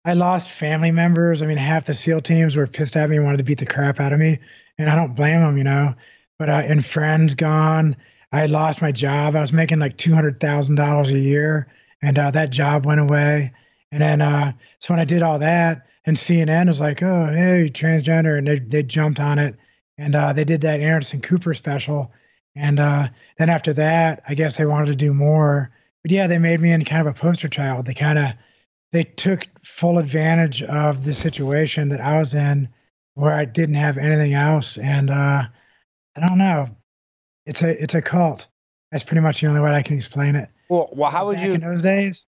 [0.06, 1.42] I lost family members.
[1.42, 3.66] I mean, half the SEAL teams were pissed at me and wanted to beat the
[3.66, 4.38] crap out of me,
[4.78, 5.94] and I don't blame them, you know.
[6.38, 7.96] But uh, and friends gone.
[8.32, 9.34] I lost my job.
[9.34, 11.68] I was making like two hundred thousand dollars a year,
[12.02, 13.52] and uh, that job went away.
[13.92, 17.70] And then uh, so when I did all that, and CNN was like, "Oh, hey,
[17.72, 19.56] transgender," and they they jumped on it,
[19.98, 22.12] and uh, they did that Anderson Cooper special.
[22.54, 23.08] And uh,
[23.38, 25.70] then after that, I guess they wanted to do more.
[26.02, 27.86] But yeah, they made me into kind of a poster child.
[27.86, 28.32] They kind of
[28.92, 32.68] they took full advantage of the situation that I was in,
[33.16, 34.76] where I didn't have anything else.
[34.76, 35.44] And uh,
[36.16, 36.68] I don't know.
[37.46, 38.46] It's a it's a cult.
[38.92, 40.48] That's pretty much the only way I can explain it.
[40.68, 41.54] Well, well, how would Back you?
[41.54, 42.26] in those days?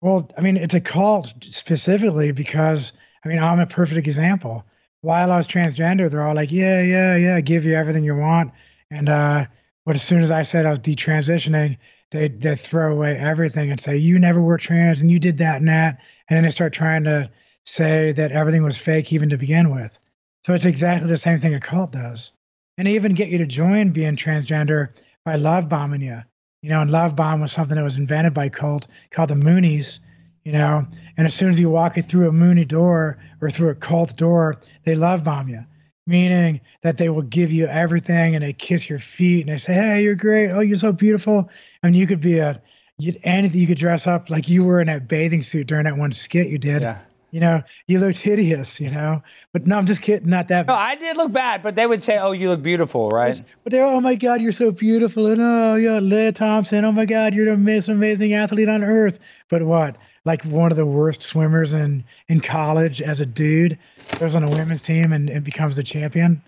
[0.00, 2.92] Well, I mean, it's a cult specifically because
[3.24, 4.64] I mean, I'm a perfect example.
[5.00, 8.52] While I was transgender, they're all like, "Yeah, yeah, yeah, give you everything you want."
[8.90, 9.46] And uh,
[9.86, 11.78] but as soon as I said I was detransitioning,
[12.10, 15.58] they they throw away everything and say, "You never were trans, and you did that
[15.58, 17.30] and that," and then they start trying to
[17.66, 19.96] say that everything was fake even to begin with.
[20.44, 22.32] So it's exactly the same thing a cult does,
[22.76, 24.90] and they even get you to join being transgender
[25.24, 26.22] by love bombing you.
[26.62, 30.00] You know, and love bomb was something that was invented by cult called the Moonies.
[30.44, 33.74] You know, and as soon as you walk through a Mooney door or through a
[33.74, 35.64] cult door, they love bomb you,
[36.06, 39.74] meaning that they will give you everything and they kiss your feet and they say,
[39.74, 40.50] "Hey, you're great.
[40.50, 41.50] Oh, you're so beautiful."
[41.82, 42.62] I mean, you could be a
[42.98, 43.60] you anything.
[43.60, 46.48] You could dress up like you were in that bathing suit during that one skit
[46.48, 46.82] you did.
[46.82, 46.98] Yeah.
[47.30, 48.80] You know, you looked hideous.
[48.80, 50.28] You know, but no, I'm just kidding.
[50.28, 50.66] Not that.
[50.66, 50.74] No.
[50.74, 53.40] I did look bad, but they would say, "Oh, you look beautiful," right?
[53.64, 55.26] But they're, oh my God, you're so beautiful.
[55.26, 56.84] And oh, yeah, Leah Thompson.
[56.84, 59.18] Oh my God, you're the most amazing athlete on earth.
[59.48, 59.96] But what?
[60.24, 63.78] Like one of the worst swimmers in, in college as a dude
[64.18, 66.42] goes on a women's team and, and becomes the champion.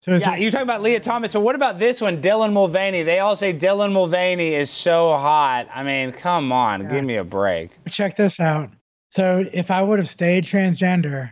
[0.00, 1.32] So Yeah, you're talking about Lia Thomas.
[1.32, 3.02] So what about this one, Dylan Mulvaney?
[3.02, 5.68] They all say Dylan Mulvaney is so hot.
[5.74, 7.70] I mean, come on, give me a break.
[7.88, 8.70] check this out.
[9.10, 11.30] So if I would have stayed transgender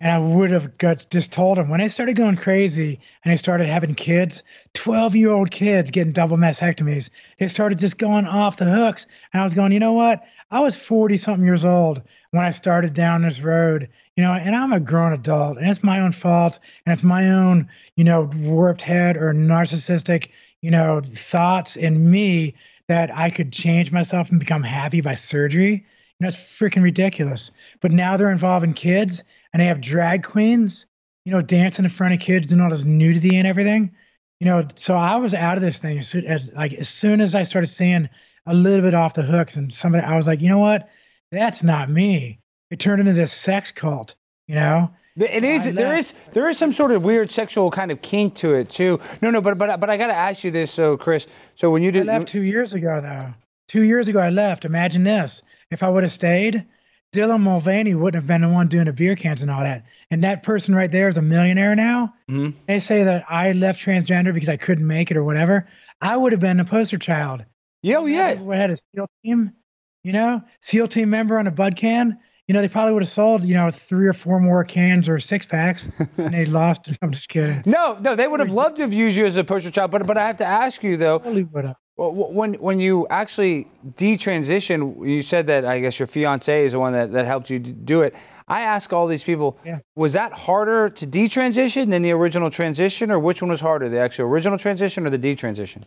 [0.00, 3.34] and I would have got just told him when I started going crazy and I
[3.34, 4.42] started having kids,
[4.74, 9.06] 12 year old kids getting double mastectomies, it started just going off the hooks.
[9.32, 10.22] And I was going, you know what?
[10.50, 14.54] I was 40 something years old when I started down this road, you know, and
[14.54, 18.30] I'm a grown adult and it's my own fault and it's my own, you know,
[18.36, 22.54] warped head or narcissistic, you know, thoughts in me
[22.86, 25.84] that I could change myself and become happy by surgery.
[26.20, 27.52] Know, freaking ridiculous.
[27.80, 30.86] But now they're involving kids and they have drag queens,
[31.24, 33.94] you know, dancing in front of kids and all this nudity and everything.
[34.40, 37.20] You know, so I was out of this thing as, soon as like as soon
[37.20, 38.08] as I started seeing
[38.46, 40.88] a little bit off the hooks and somebody I was like, you know what?
[41.30, 42.40] That's not me.
[42.70, 44.14] It turned into this sex cult,
[44.46, 44.90] you know?
[45.16, 45.74] It is.
[45.74, 46.12] There is.
[46.32, 49.00] There is some sort of weird sexual kind of kink to it too.
[49.20, 51.26] No, no, but but but I got to ask you this, so Chris.
[51.56, 53.34] So when you I did, left two years ago though.
[53.66, 54.64] Two years ago I left.
[54.64, 55.42] Imagine this.
[55.70, 56.66] If I would have stayed,
[57.14, 59.84] Dylan Mulvaney wouldn't have been the one doing the beer cans and all that.
[60.10, 62.14] And that person right there is a millionaire now.
[62.30, 62.54] Mhm.
[62.66, 65.66] They say that I left transgender because I couldn't make it or whatever.
[66.00, 67.44] I would have been a poster child.
[67.82, 68.34] yeah, oh, yeah.
[68.40, 69.52] We had a SEAL team,
[70.04, 72.18] you know, SEAL team member on a bud can.
[72.46, 75.18] You know, they probably would have sold, you know, three or four more cans or
[75.18, 76.88] six packs, and they lost.
[77.02, 77.62] I'm just kidding.
[77.66, 79.90] No, no, they would have loved to have used you as a poster child.
[79.90, 81.46] But but I have to ask you though, Totally.
[81.98, 86.78] Well, when when you actually detransition, you said that I guess your fiance is the
[86.78, 88.14] one that, that helped you do it.
[88.46, 89.80] I ask all these people, Yeah.
[89.96, 93.98] was that harder to detransition than the original transition, or which one was harder, the
[93.98, 95.82] actual original transition or the detransition?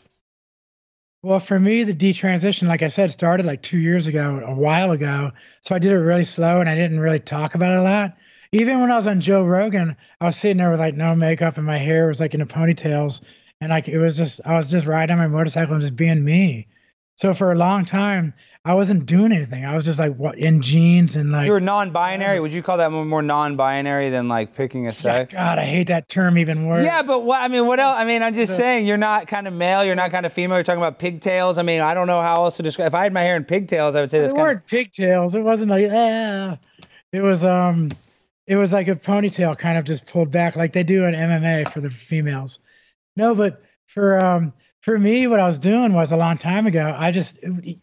[1.24, 4.92] Well, for me, the detransition, like I said, started like two years ago, a while
[4.92, 5.32] ago.
[5.62, 8.18] So I did it really slow and I didn't really talk about it a lot.
[8.52, 11.56] Even when I was on Joe Rogan, I was sitting there with like no makeup
[11.58, 13.22] and my hair was like in the ponytails.
[13.62, 16.68] And like it was just, I was just riding my motorcycle and just being me.
[17.18, 18.34] So for a long time,
[18.66, 19.64] I wasn't doing anything.
[19.64, 22.40] I was just like what in jeans and like, You were non-binary.
[22.40, 25.34] Would you call that more, non-binary than like picking a sex?
[25.34, 26.84] God, I hate that term even worse.
[26.84, 27.96] Yeah, but what I mean, what else?
[27.98, 30.58] I mean, I'm just saying you're not kind of male, you're not kind of female.
[30.58, 31.60] You're talking about pigtails.
[31.60, 32.88] I mean, I don't know how else to describe.
[32.88, 34.56] If I had my hair in pigtails, I would say They that's kind of.
[34.56, 35.36] weren't pigtails.
[35.36, 36.58] It wasn't like ah.
[37.12, 37.90] It was um,
[38.48, 41.70] it was like a ponytail kind of just pulled back like they do in MMA
[41.72, 42.60] for the females.
[43.16, 46.96] No, but for um for me, what I was doing was a long time ago.
[46.98, 47.38] I just,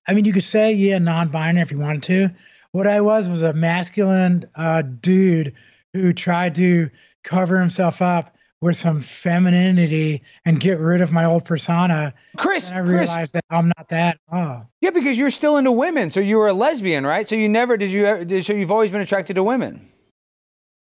[0.08, 2.30] I mean, you could say yeah, non-binary if you wanted to.
[2.72, 5.54] What I was was a masculine uh, dude
[5.92, 6.90] who tried to
[7.22, 12.12] cover himself up with some femininity and get rid of my old persona.
[12.36, 14.18] Chris, And I Chris, realized that I'm not that.
[14.32, 17.28] Oh, yeah, because you're still into women, so you were a lesbian, right?
[17.28, 18.06] So you never did you?
[18.06, 19.88] ever- so you've always been attracted to women.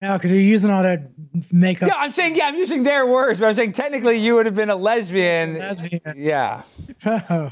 [0.03, 1.11] No, because you're using all that
[1.53, 1.89] makeup.
[1.89, 4.55] Yeah, I'm saying yeah, I'm using their words, but I'm saying technically you would have
[4.55, 5.59] been a lesbian.
[5.59, 6.01] lesbian.
[6.17, 6.63] Yeah.
[7.05, 7.51] Oh.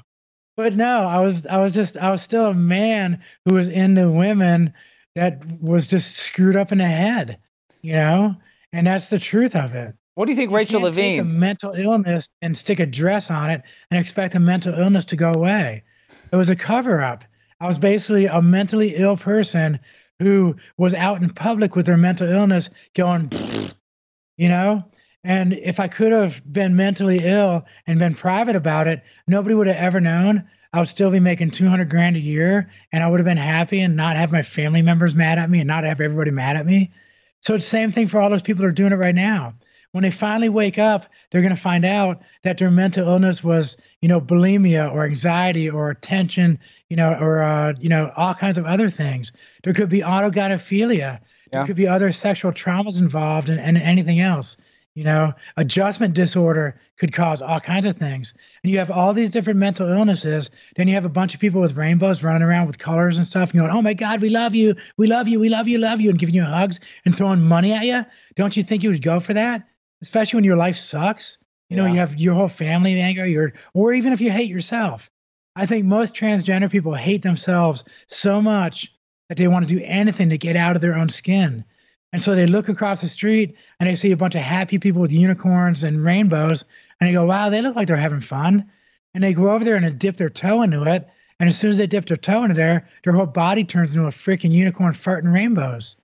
[0.56, 4.10] but no, I was I was just I was still a man who was into
[4.10, 4.74] women
[5.14, 7.38] that was just screwed up in the head,
[7.82, 8.36] you know?
[8.72, 9.94] And that's the truth of it.
[10.14, 11.38] What do you think, You Rachel can't take a Levine?
[11.38, 15.32] mental illness and stick a dress on it and expect a mental illness to go
[15.32, 15.84] away.
[16.32, 17.24] It was a cover up.
[17.60, 19.78] I was basically a mentally ill person
[20.18, 23.30] who was out in public with their mental illness going,
[24.36, 24.84] you know?
[25.24, 29.66] And if I could have been mentally ill and been private about it, nobody would
[29.66, 30.48] have ever known.
[30.72, 33.80] I would still be making 200 grand a year and I would have been happy
[33.80, 36.66] and not have my family members mad at me and not have everybody mad at
[36.66, 36.92] me.
[37.40, 39.54] So it's the same thing for all those people that are doing it right now.
[39.92, 43.76] When they finally wake up, they're going to find out that their mental illness was,
[44.02, 46.58] you know, bulimia or anxiety or tension,
[46.90, 49.32] you know, or, uh, you know, all kinds of other things.
[49.64, 51.20] There could be autogynephilia.
[51.50, 54.58] There could be other sexual traumas involved and, and anything else.
[54.94, 58.34] You know, adjustment disorder could cause all kinds of things.
[58.62, 60.50] And you have all these different mental illnesses.
[60.74, 63.52] Then you have a bunch of people with rainbows running around with colors and stuff
[63.52, 64.74] and going, oh my God, we love you.
[64.96, 65.38] We love you.
[65.38, 65.78] We love you.
[65.78, 66.10] Love you.
[66.10, 68.04] And giving you hugs and throwing money at you.
[68.34, 69.68] Don't you think you would go for that?
[70.02, 71.38] Especially when your life sucks.
[71.68, 71.92] You know, Yeah.
[71.92, 75.10] you have your whole family anger, your, or even if you hate yourself.
[75.54, 78.92] I think most transgender people hate themselves so much
[79.28, 81.64] that they want to do anything to get out of their own skin.
[82.12, 85.02] And so they look across the street and they see a bunch of happy people
[85.02, 86.64] with unicorns and rainbows,
[87.00, 88.70] and they go, wow, they look like they're having fun.
[89.14, 91.06] And they go over there and they dip their toe into it.
[91.40, 94.06] And as soon as they dip their toe into there, their whole body turns into
[94.06, 95.96] a freaking unicorn farting rainbows,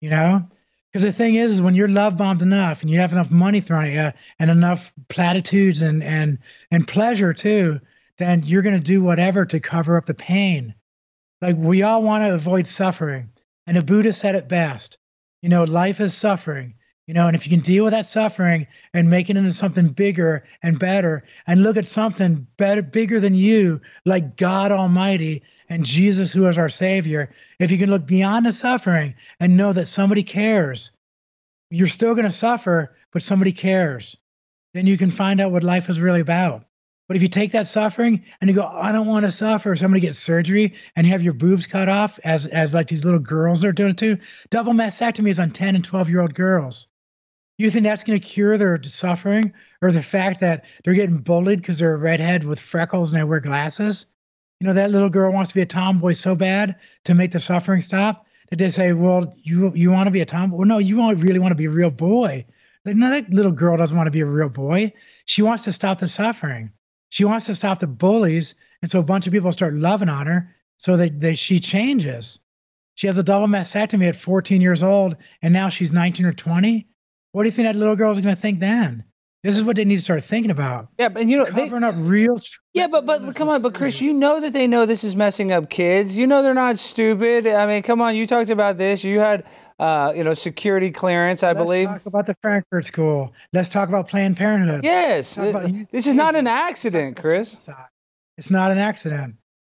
[0.00, 0.48] you know?
[0.92, 3.60] Because the thing is, is when you're love bombed enough and you have enough money
[3.60, 6.38] thrown at you and enough platitudes and and
[6.70, 7.80] and pleasure too,
[8.18, 10.74] then you're gonna do whatever to cover up the pain.
[11.40, 13.30] Like we all want to avoid suffering.
[13.66, 14.98] And the Buddha said it best.
[15.40, 16.74] You know, life is suffering.
[17.06, 19.88] You know, and if you can deal with that suffering and make it into something
[19.88, 25.86] bigger and better, and look at something better, bigger than you, like God Almighty and
[25.86, 29.86] Jesus, who is our Savior, if you can look beyond the suffering and know that
[29.86, 30.92] somebody cares,
[31.70, 34.18] you're still going to suffer, but somebody cares.
[34.74, 36.66] Then you can find out what life is really about.
[37.08, 40.02] But if you take that suffering and you go, I don't want to suffer, somebody
[40.02, 43.64] gets surgery and you have your boobs cut off, as as like these little girls
[43.64, 44.18] are doing too.
[44.50, 46.86] Double mastectomy is on 10 and 12 year old girls.
[47.56, 51.60] You think that's going to cure their suffering or the fact that they're getting bullied
[51.60, 54.04] because they're a redhead with freckles and they wear glasses?
[54.62, 57.40] You know, that little girl wants to be a tomboy so bad to make the
[57.40, 60.58] suffering stop that they say, Well, you you want to be a tomboy?
[60.58, 62.46] Well, no, you want, really want to be a real boy.
[62.84, 64.92] Like, no, that little girl doesn't want to be a real boy.
[65.24, 66.70] She wants to stop the suffering.
[67.08, 68.54] She wants to stop the bullies.
[68.82, 72.38] And so a bunch of people start loving on her so that, that she changes.
[72.94, 76.86] She has a double mastectomy at 14 years old, and now she's 19 or 20.
[77.32, 79.02] What do you think that little girl's going to think then?
[79.42, 80.88] This is what they need to start thinking about.
[80.98, 82.40] Yeah, but you know, they, Covering up real.
[82.74, 85.50] yeah, but but come on, but Chris, you know that they know this is messing
[85.50, 86.16] up kids.
[86.16, 87.48] You know they're not stupid.
[87.48, 89.02] I mean, come on, you talked about this.
[89.02, 89.44] You had,
[89.80, 91.88] uh, you know, security clearance, I Let's believe.
[91.88, 93.32] talk about the Frankfurt School.
[93.52, 94.84] Let's talk about Planned Parenthood.
[94.84, 97.56] Yes, about- this is not an accident, Chris.
[98.38, 99.34] It's not an accident.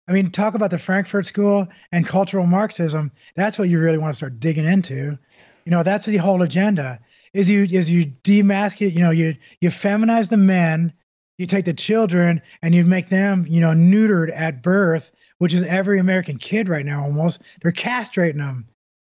[0.08, 3.12] I mean, talk about the Frankfurt School and cultural Marxism.
[3.36, 5.18] That's what you really want to start digging into.
[5.66, 7.00] You know, that's the whole agenda.
[7.36, 10.94] Is you is you demasculate, you know, you you feminize the men,
[11.38, 15.64] you take the children and you make them, you know, neutered at birth, which is
[15.64, 17.42] every American kid right now almost.
[17.62, 18.70] They're castrating them.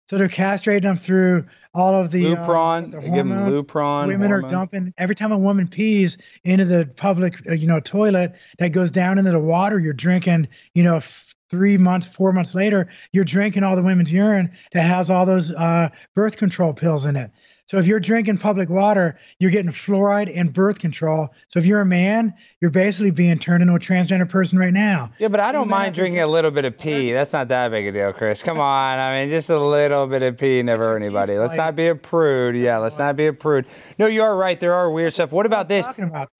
[0.07, 3.63] So they're castrating them through all of the uh, Lupron, the they give 'em hormones.
[3.63, 4.07] Lupron.
[4.07, 8.35] Women are dumping every time a woman pees into the public, uh, you know, toilet
[8.59, 9.79] that goes down into the water.
[9.79, 14.11] You're drinking, you know, f- three months, four months later, you're drinking all the women's
[14.11, 17.31] urine that has all those uh, birth control pills in it.
[17.71, 21.29] So if you're drinking public water, you're getting fluoride and birth control.
[21.47, 25.09] So if you're a man, you're basically being turned into a transgender person right now.
[25.19, 27.13] Yeah, but I don't mind drinking a little bit of pee.
[27.13, 28.43] That's not that big a deal, Chris.
[28.43, 28.99] Come on.
[28.99, 31.37] I mean, just a little bit of pee never hurt anybody.
[31.37, 32.57] Let's not be a prude.
[32.57, 33.67] Yeah, let's not be a prude.
[33.97, 34.59] No, you are right.
[34.59, 35.31] There are weird stuff.
[35.31, 35.87] What about this?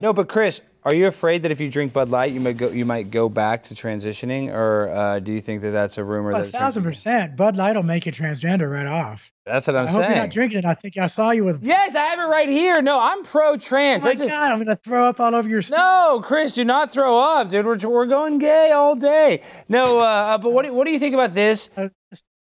[0.02, 2.68] No, but Chris, are you afraid that if you drink Bud Light, you might go
[2.70, 6.30] you might go back to transitioning, or uh, do you think that that's a rumor?
[6.32, 7.36] A that thousand percent.
[7.36, 9.30] Bud Light will make you transgender right off.
[9.46, 9.98] That's what I'm saying.
[9.98, 10.64] I hope you're not drinking it.
[10.64, 11.62] I think I saw you with.
[11.62, 12.80] yes, I have it right here.
[12.82, 14.04] No, I'm pro-trans.
[14.04, 15.62] Oh my That's God, I'm gonna throw up all over your.
[15.62, 17.64] st- No, Chris, do not throw up, dude.
[17.64, 19.42] We're, we're going gay all day.
[19.68, 21.70] No, uh, but what do, what do you think about this?
[21.76, 21.88] Uh,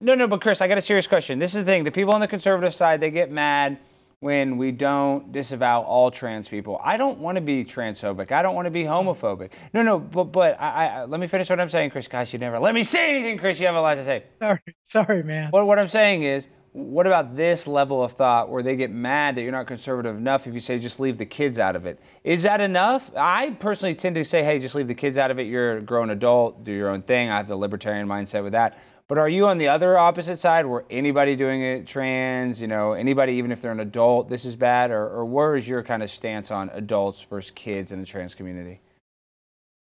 [0.00, 1.38] No, no, but Chris, I got a serious question.
[1.38, 1.84] This is the thing.
[1.84, 3.78] The people on the conservative side, they get mad
[4.20, 6.80] when we don't disavow all trans people.
[6.82, 8.32] I don't want to be transphobic.
[8.32, 9.52] I don't want to be homophobic.
[9.74, 12.08] No, no, but but I, I let me finish what I'm saying, Chris.
[12.08, 13.60] Gosh, you never let me say anything, Chris.
[13.60, 14.24] You have a lot to say.
[14.40, 15.50] Sorry, sorry, man.
[15.50, 19.34] What what I'm saying is, what about this level of thought where they get mad
[19.34, 21.98] that you're not conservative enough if you say just leave the kids out of it?
[22.24, 23.10] Is that enough?
[23.16, 25.44] I personally tend to say, hey, just leave the kids out of it.
[25.44, 27.30] You're a grown adult, do your own thing.
[27.30, 28.78] I have the libertarian mindset with that.
[29.08, 32.92] But are you on the other opposite side where anybody doing it trans, you know,
[32.92, 34.90] anybody, even if they're an adult, this is bad?
[34.90, 38.34] Or, or where is your kind of stance on adults versus kids in the trans
[38.34, 38.80] community?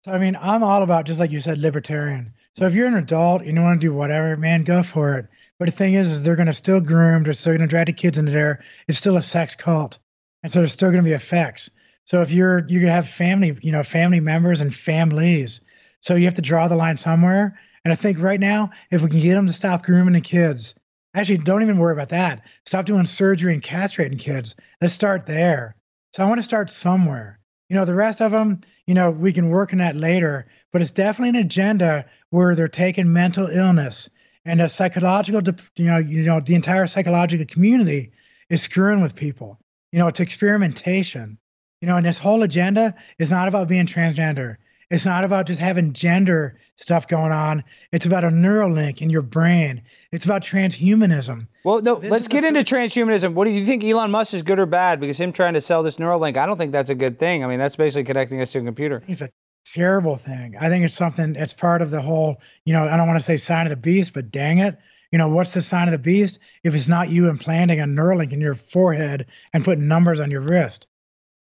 [0.05, 2.33] So, I mean, I'm all about, just like you said, libertarian.
[2.53, 5.27] So if you're an adult and you want to do whatever, man, go for it.
[5.57, 7.87] But the thing is, is they're going to still groom, they're still going to drag
[7.87, 8.63] the kids into there.
[8.87, 9.97] It's still a sex cult.
[10.43, 11.69] And so there's still going to be effects.
[12.05, 15.61] So if you're, to have family, you know, family members and families.
[16.01, 17.59] So you have to draw the line somewhere.
[17.83, 20.75] And I think right now, if we can get them to stop grooming the kids,
[21.13, 22.41] actually, don't even worry about that.
[22.65, 24.55] Stop doing surgery and castrating kids.
[24.81, 25.75] Let's start there.
[26.13, 27.39] So I want to start somewhere.
[27.69, 30.81] You know, the rest of them, you know, we can work on that later, but
[30.81, 34.09] it's definitely an agenda where they're taking mental illness
[34.43, 35.41] and a psychological,
[35.75, 38.11] you know, you know, the entire psychological community
[38.49, 39.59] is screwing with people.
[39.91, 41.37] You know, it's experimentation.
[41.81, 44.57] You know, and this whole agenda is not about being transgender.
[44.89, 47.63] It's not about just having gender stuff going on.
[47.91, 49.83] It's about a neural link in your brain.
[50.11, 51.47] It's about transhumanism.
[51.63, 53.33] Well, no, This let's get the into transhumanism.
[53.33, 54.99] What do you think Elon Musk is good or bad?
[54.99, 57.43] Because him trying to sell this Neuralink, I don't think that's a good thing.
[57.43, 59.03] I mean, that's basically connecting us to a computer.
[59.07, 59.29] It's a
[59.65, 60.55] terrible thing.
[60.59, 63.25] I think it's something, it's part of the whole, you know, I don't want to
[63.25, 64.77] say sign of the beast, but dang it.
[65.11, 68.31] You know, what's the sign of the beast if it's not you implanting a Neuralink
[68.31, 70.87] in your forehead and putting numbers on your wrist?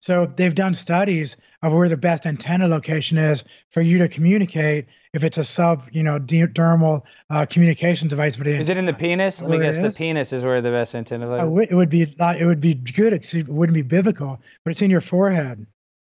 [0.04, 4.88] So they've done studies of where the best antenna location is for you to communicate
[5.14, 8.36] if it's a sub, you know, de- dermal uh, communication device.
[8.36, 9.42] But Is it in the penis?
[9.42, 9.80] Let me guess.
[9.80, 11.48] The penis is where the best antenna.
[11.48, 13.14] It would be not- it would be good.
[13.14, 15.66] It wouldn't be biblical, but it's in your forehead.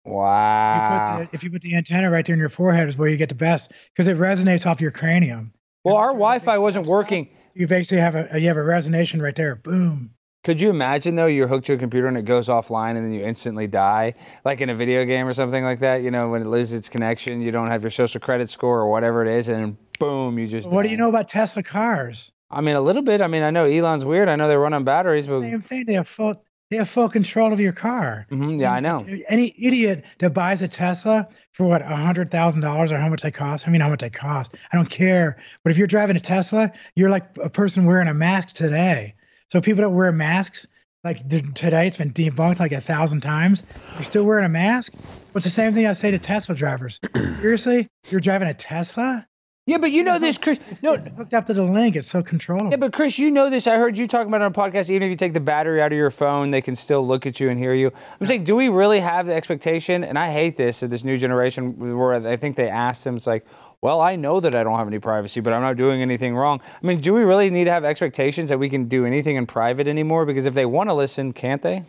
[0.07, 1.18] You Wow.
[1.18, 3.18] put the, if you put the antenna right there in your forehead, is where you
[3.18, 5.53] get the best because it resonates off your cranium.
[5.85, 7.29] Well, our Wi-Fi wasn't working.
[7.53, 9.57] You basically have a you have a resonation right there.
[9.57, 10.13] Boom.
[10.45, 13.15] Could you imagine though you're hooked to a computer and it goes offline and then
[13.15, 14.13] you instantly die,
[14.45, 16.03] like in a video game or something like that?
[16.03, 18.91] You know, when it loses its connection, you don't have your social credit score or
[18.91, 20.69] whatever it is, and boom, you just.
[20.69, 22.31] What do you know about Tesla cars?
[22.51, 23.23] I mean, a little bit.
[23.23, 24.29] I mean, I know Elon's weird.
[24.29, 25.87] I know they run on batteries, but Same thing.
[25.87, 28.27] They have full they have full control of your car.
[28.31, 29.05] Mhm, yeah, I know.
[29.29, 33.23] Any idiot that buys a Tesla for what a hundred thousand dollars or how much
[33.23, 33.67] they cost.
[33.67, 34.55] I mean, how much they cost.
[34.73, 35.39] I don't care.
[35.63, 39.15] But if you're driving a Tesla, you're like a person wearing a mask today.
[39.55, 40.67] So people that wear masks,
[41.05, 43.62] like today, it's been debunked like a thousand times.
[43.95, 44.93] You're still wearing a mask.
[45.31, 46.99] What's the same thing I say to Tesla drivers?
[47.14, 49.25] Seriously, you're driving a Tesla?
[49.67, 50.59] Yeah, but you know this, Chris.
[50.71, 51.95] It's, No, it's hooked up to the link.
[51.95, 52.71] It's so controllable.
[52.71, 53.69] Yeah, but Chris, you know this.
[53.69, 54.90] I heard you talking about it on a podcast.
[54.90, 57.38] Even if you take the battery out of your phone, they can still look at
[57.38, 57.93] you and hear you.
[58.21, 60.03] I'm saying, do we really have the expectation?
[60.03, 63.27] And I hate this of this new generation where I think they ask them, it's
[63.29, 63.47] like,
[63.85, 66.62] well, I know that I don't have any privacy, but I'm not doing anything wrong.
[66.83, 69.44] I mean, do we really need to have expectations that we can do anything in
[69.44, 70.25] private anymore?
[70.25, 71.85] Because if they want to listen, can't they?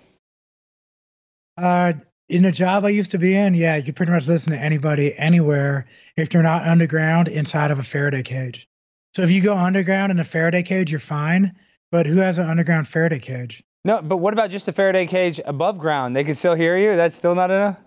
[1.58, 1.94] Uh,
[2.28, 5.18] in a job I used to be in, yeah, you pretty much listen to anybody
[5.18, 8.68] anywhere if you're not underground inside of a Faraday cage.
[9.14, 11.56] So if you go underground in a Faraday cage, you're fine.
[11.94, 13.64] But who has an underground Faraday cage?
[13.86, 16.14] No, but what about just the Faraday cage above ground?
[16.14, 16.98] They can still hear you.
[16.98, 17.78] That's still not enough.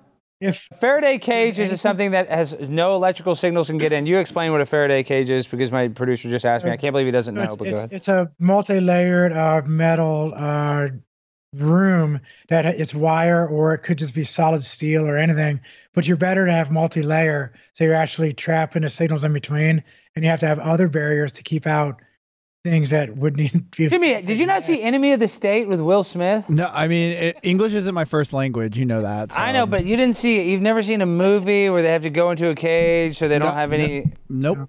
[0.41, 4.07] If Faraday cage is something that has no electrical signals can get in.
[4.07, 6.71] You explain what a Faraday cage is because my producer just asked me.
[6.71, 7.43] I can't believe he doesn't know.
[7.43, 7.93] it's, But go it's, ahead.
[7.93, 10.89] it's a multi-layered uh, metal uh,
[11.55, 12.21] room
[12.51, 15.61] that it's wire or it could just be solid steel or anything.
[15.93, 19.83] But you're better to have multi-layer, so you're actually trapping the signals in between,
[20.15, 22.01] and you have to have other barriers to keep out
[22.71, 23.89] things that would need to be.
[23.89, 26.49] Jimmy, did you not see Enemy of the State with Will Smith?
[26.49, 28.79] No, I mean it, English isn't my first language.
[28.79, 29.39] You know that.
[29.39, 30.51] I know, but you didn't see.
[30.51, 33.39] You've never seen a movie where they have to go into a cage so they
[33.39, 33.77] don't No, have no.
[33.77, 34.05] any.
[34.29, 34.69] nope.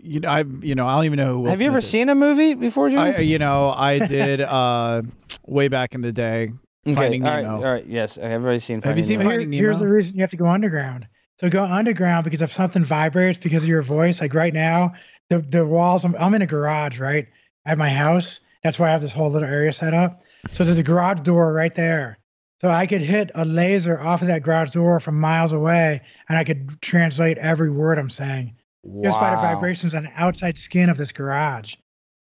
[0.00, 1.40] You know, I you know I don't even know who.
[1.40, 1.88] Will have you ever is.
[1.90, 3.02] seen a movie before, Jimmy?
[3.02, 5.02] I you know I did uh
[5.46, 6.52] way back in the day.
[6.94, 7.56] Finding all right, Nemo.
[7.56, 8.80] all right, yes, everybody's seen.
[8.82, 9.30] Have you Finding seen Nemo.
[9.30, 9.88] Here- Finding here's Nemo?
[9.90, 11.06] the reason you have to go underground.
[11.38, 14.92] So go underground because if something vibrates because of your voice, like right now,
[15.28, 16.04] the the walls.
[16.04, 17.26] I'm, I'm in a garage, right
[17.68, 18.40] at my house.
[18.64, 20.22] That's why I have this whole little area set up.
[20.50, 22.18] So there's a garage door right there.
[22.60, 26.36] So I could hit a laser off of that garage door from miles away, and
[26.36, 28.56] I could translate every word I'm saying
[29.02, 31.74] just by the vibrations on the outside skin of this garage.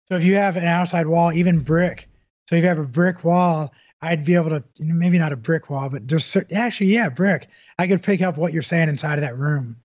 [0.08, 2.08] So if you have an outside wall, even brick,
[2.48, 5.70] so if you have a brick wall, I'd be able to maybe not a brick
[5.70, 7.48] wall, but there's actually yeah, brick.
[7.80, 9.78] I could pick up what you're saying inside of that room.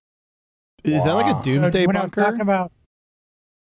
[0.83, 2.29] Is that like a doomsday when I was bunker?
[2.29, 2.71] talking about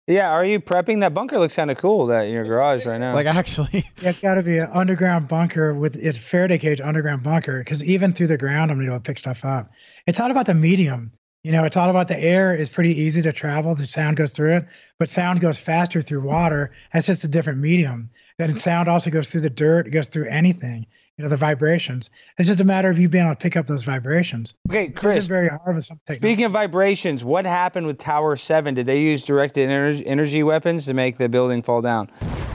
[0.08, 1.00] Yeah, are you prepping?
[1.00, 2.06] That bunker looks kind of cool.
[2.06, 3.14] That in your garage right now.
[3.14, 7.22] Like actually, Yeah, it's got to be an underground bunker with it's Faraday cage underground
[7.22, 9.70] bunker because even through the ground, I'm able to pick stuff up.
[10.06, 11.12] It's all about the medium.
[11.44, 13.74] You know, it's all about the air is pretty easy to travel.
[13.74, 14.66] The sound goes through it,
[14.98, 16.72] but sound goes faster through water.
[16.92, 18.10] That's just a different medium.
[18.38, 19.86] Then sound also goes through the dirt.
[19.86, 20.86] It goes through anything.
[21.18, 22.10] You know, the vibrations.
[22.38, 24.54] It's just a matter of you being able to pick up those vibrations.
[24.70, 25.26] okay, Chris.
[25.26, 26.20] very hard with some technology.
[26.20, 28.74] Speaking of vibrations, what happened with Tower Seven?
[28.74, 32.08] Did they use directed energy, energy weapons to make the building fall down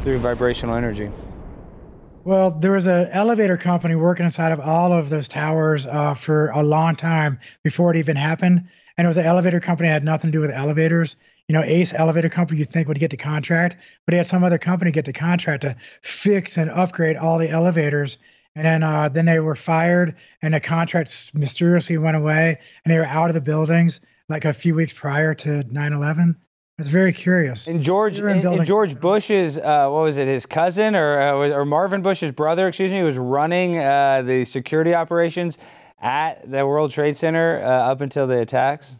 [0.04, 1.12] through vibrational energy?
[2.24, 6.48] Well, there was an elevator company working inside of all of those towers uh, for
[6.52, 8.66] a long time before it even happened.
[8.98, 11.18] And it was an elevator company that had nothing to do with elevators.
[11.50, 14.46] You know, Ace Elevator Company, you think would get the contract, but he had some
[14.46, 18.18] other company get the contract to fix and upgrade all the elevators.
[18.56, 22.94] And then, uh, then they were fired, and the contract s- mysteriously went away, and
[22.94, 24.00] they were out of the buildings
[24.30, 26.36] like a few weeks prior to 9/11.
[26.80, 27.68] It's very curious.
[27.68, 30.28] And George, in and, and George Bush's, uh, what was it?
[30.28, 32.68] His cousin or uh, or Marvin Bush's brother?
[32.68, 35.58] Excuse me, was running uh, the security operations
[36.00, 39.00] at the World Trade Center uh, up until the attacks.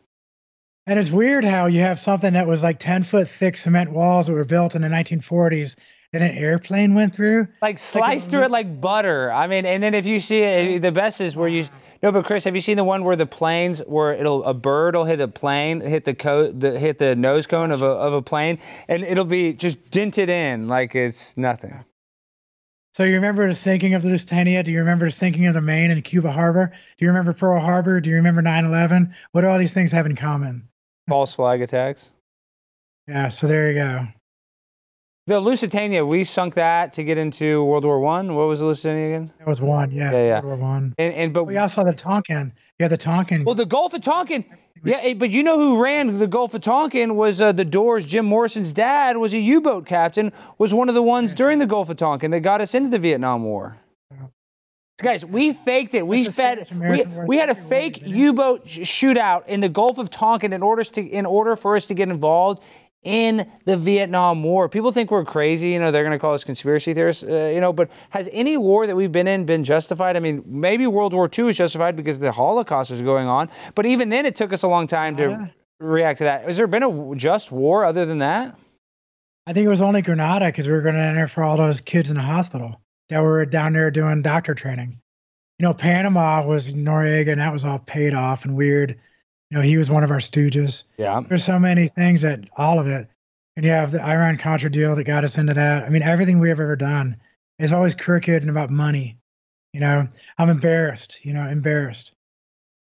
[0.86, 4.28] And it's weird how you have something that was like 10 foot thick cement walls
[4.28, 5.76] that were built in the 1940s
[6.14, 7.48] and an airplane went through.
[7.62, 9.32] Like sliced through it like butter.
[9.32, 11.66] I mean, and then if you see it, the best is where you.
[12.04, 14.96] No, but Chris, have you seen the one where the planes, where it'll a bird
[14.96, 18.14] will hit a plane, hit the co- the hit the nose cone of a of
[18.14, 21.84] a plane, and it'll be just dented in like it's nothing.
[22.94, 24.62] So you remember the sinking of the Lusitania?
[24.62, 26.68] Do you remember the sinking of the Maine and Cuba Harbor?
[26.68, 28.00] Do you remember Pearl Harbor?
[28.00, 29.16] Do you remember 9 11?
[29.32, 30.68] What do all these things have in common?
[31.08, 32.12] False flag attacks.
[33.08, 34.06] Yeah, so there you go.
[35.26, 38.36] The Lusitania, we sunk that to get into World War One.
[38.36, 39.32] What was the Lusitania again?
[39.40, 40.12] It was one, yeah.
[40.12, 40.42] Yeah, yeah.
[40.42, 40.94] World War One.
[40.98, 42.52] And and but We also the Tonkin.
[42.78, 43.46] Yeah, the Tonkin.
[43.46, 44.44] well, the Gulf of Tonkin.
[44.84, 48.06] Yeah, eh, but you know who ran the Gulf of Tonkin was uh, the Doors.
[48.06, 50.34] Jim Morrison's dad was a U-boat captain.
[50.58, 53.00] Was one of the ones during the Gulf of Tonkin that got us into the
[53.00, 53.78] Vietnam War.
[55.02, 56.06] Guys, we faked it.
[56.06, 56.68] We fed.
[56.72, 58.20] We, we had a fake war, isn't it?
[58.26, 61.86] U-boat sh- shootout in the Gulf of Tonkin in order to in order for us
[61.88, 62.62] to get involved
[63.04, 64.70] in the Vietnam War.
[64.70, 65.70] People think we're crazy.
[65.70, 67.24] You know, they're going to call us conspiracy theorists.
[67.24, 70.16] Uh, you know, but has any war that we've been in been justified?
[70.16, 73.86] I mean, maybe World War II is justified because the Holocaust was going on, but
[73.86, 75.48] even then, it took us a long time to Yeah.
[75.80, 76.46] react to that.
[76.46, 78.58] Has there been a just war other than that?
[79.46, 81.82] I think it was only Grenada because we were going to enter for all those
[81.82, 82.80] kids in the hospital
[83.10, 85.00] that were down there doing doctor training.
[85.60, 88.98] You know, Panama was Noriega, and that was all paid off and weird.
[89.54, 90.86] You know, he was one of our stooges.
[90.98, 91.22] Yeah.
[91.30, 93.08] There's so many things that all of it.
[93.56, 95.84] And you have the Iran Contra deal that got us into that.
[95.84, 97.16] I mean, everything we have ever done
[97.60, 99.16] is always crooked and about money.
[99.72, 100.08] You know,
[100.40, 102.14] I'm embarrassed, you know, embarrassed.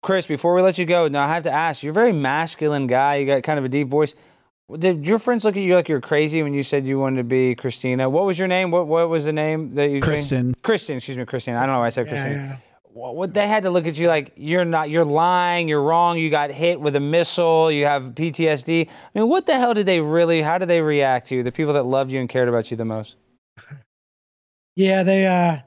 [0.03, 1.81] Chris, before we let you go, now I have to ask.
[1.81, 3.15] You're a very masculine guy.
[3.15, 4.13] You got kind of a deep voice.
[4.77, 7.23] Did your friends look at you like you're crazy when you said you wanted to
[7.23, 8.07] be Christina?
[8.07, 8.69] What was your name?
[8.69, 9.99] What What was the name that you?
[9.99, 10.53] Kristen.
[10.61, 10.97] Kristen.
[10.97, 11.57] Excuse me, Christina.
[11.57, 12.35] I don't know why I said Yeah, Christina.
[12.35, 12.57] yeah.
[12.93, 14.89] What, they had to look at you like you're not.
[14.89, 15.69] You're lying.
[15.69, 16.17] You're wrong.
[16.17, 17.71] You got hit with a missile.
[17.71, 18.87] You have PTSD.
[18.89, 20.41] I mean, what the hell did they really?
[20.41, 21.43] How did they react to you?
[21.43, 23.15] The people that loved you and cared about you the most.
[24.75, 25.59] Yeah, they uh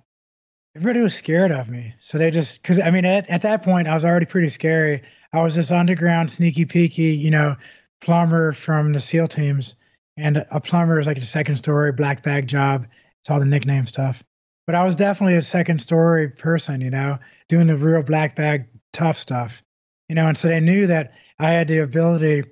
[0.77, 1.95] everybody was scared of me.
[2.01, 5.03] So they just cuz I mean at, at that point I was already pretty scary.
[5.33, 7.57] I was this underground sneaky peeky, you know,
[8.01, 9.77] plumber from the SEAL teams
[10.17, 12.87] and a plumber is like a second story black bag job.
[13.21, 14.23] It's all the nickname stuff.
[14.67, 18.67] But I was definitely a second story person, you know, doing the real black bag
[18.93, 19.63] tough stuff.
[20.09, 22.45] You know, and so they knew that I had the ability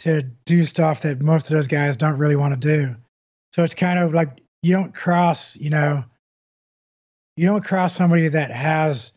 [0.00, 2.94] to do stuff that most of those guys don't really want to do.
[3.52, 6.04] So it's kind of like you don't cross, you know,
[7.36, 9.12] you don't cross somebody that has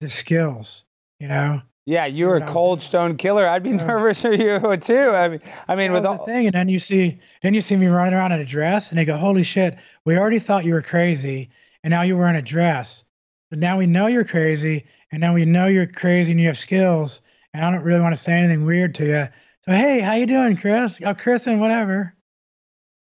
[0.00, 0.84] the skills,
[1.20, 1.60] you know.
[1.88, 3.46] Yeah, you were a cold stone killer.
[3.46, 3.76] I'd be Yeah.
[3.86, 5.10] nervous for you too.
[5.10, 7.60] I mean, I mean, That with was the thing, and then you see, then you
[7.60, 9.78] see me running around in a dress, and they go, "Holy shit!
[10.04, 11.48] We already thought you were crazy,
[11.86, 13.04] and now you're wearing a dress.
[13.48, 16.58] But now we know you're crazy, and now we know you're crazy and you have
[16.58, 17.20] skills.
[17.54, 19.28] And I don't really want to say anything weird to you.
[19.64, 20.98] So hey, how you doing, Chris?
[21.04, 22.16] Oh, Chris and whatever.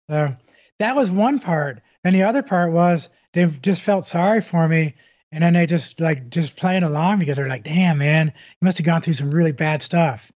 [0.10, 0.36] So
[0.80, 1.84] that was one part.
[2.04, 4.96] Then the other part was they just felt sorry for me,
[5.32, 8.78] and then they just like just playing along because they're like, "Damn, man, you must
[8.78, 10.34] have gone through some really bad stuff."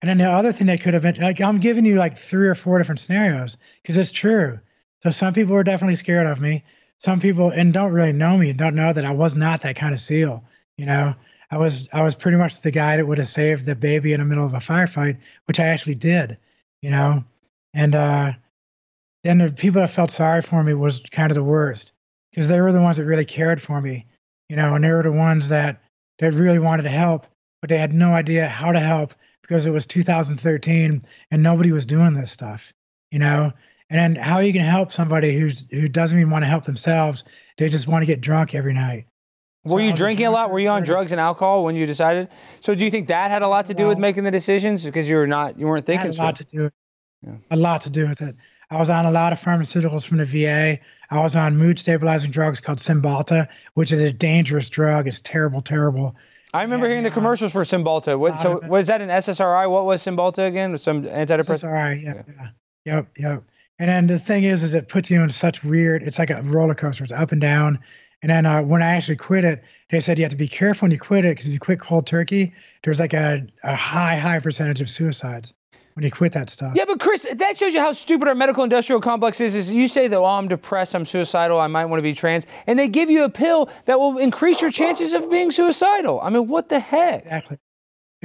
[0.00, 2.54] And then the other thing they could have like, I'm giving you like three or
[2.54, 4.60] four different scenarios because it's true.
[5.02, 6.64] So some people were definitely scared of me.
[6.98, 9.92] Some people and don't really know me, don't know that I was not that kind
[9.92, 10.44] of SEAL.
[10.78, 11.14] You know,
[11.50, 14.20] I was I was pretty much the guy that would have saved the baby in
[14.20, 16.38] the middle of a firefight, which I actually did.
[16.82, 17.24] You know,
[17.74, 18.32] and uh,
[19.24, 21.92] then the people that felt sorry for me was kind of the worst
[22.30, 24.06] because they were the ones that really cared for me.
[24.48, 25.82] You know, and they were the ones that
[26.18, 27.26] that really wanted to help,
[27.60, 31.86] but they had no idea how to help because it was 2013 and nobody was
[31.86, 32.72] doing this stuff.
[33.10, 33.52] you know.
[33.88, 37.24] And then how you can help somebody who's who doesn't even want to help themselves?
[37.56, 39.06] They just want to get drunk every night.
[39.64, 40.50] Were So you drinking a lot?
[40.50, 42.28] Were you on drugs and alcohol when you decided?
[42.60, 45.08] So do you think that had a lot to do with making the decisions because
[45.08, 46.48] you were not you weren't thinking had a lot straight?
[46.50, 46.70] to do.
[47.22, 47.36] Yeah.
[47.50, 48.36] A lot to do with it.
[48.70, 50.78] I was on a lot of pharmaceuticals from the VA.
[51.10, 55.06] I was on mood stabilizing drugs called Cymbalta, which is a dangerous drug.
[55.06, 56.16] It's terrible, terrible.
[56.52, 57.14] I remember Yeah, hearing the yeah.
[57.14, 58.18] commercials for Cymbalta.
[58.18, 59.70] What, so was that an SSRI?
[59.70, 60.76] What was Cymbalta again?
[60.78, 61.54] Some antidepressant?
[61.54, 62.00] is all right.
[62.00, 62.48] Yeah, yeah.
[62.84, 63.42] Yep, yep.
[63.78, 66.02] And then the thing is, is it puts you in such weird.
[66.02, 67.04] It's like a roller coaster.
[67.04, 67.78] It's up and down.
[68.22, 70.86] And then uh, when I actually quit it, they said you have to be careful
[70.86, 74.16] when you quit it because if you quit cold turkey, there's like a, a high,
[74.16, 75.52] high percentage of suicides
[75.96, 76.72] when you quit that stuff.
[76.74, 79.54] Yeah, but Chris, that shows you how stupid our medical industrial complex is.
[79.54, 82.46] Is you say that, oh, I'm depressed, I'm suicidal, I might want to be trans,
[82.66, 86.20] and they give you a pill that will increase your chances of being suicidal.
[86.20, 87.24] I mean, what the heck?
[87.24, 87.58] Exactly.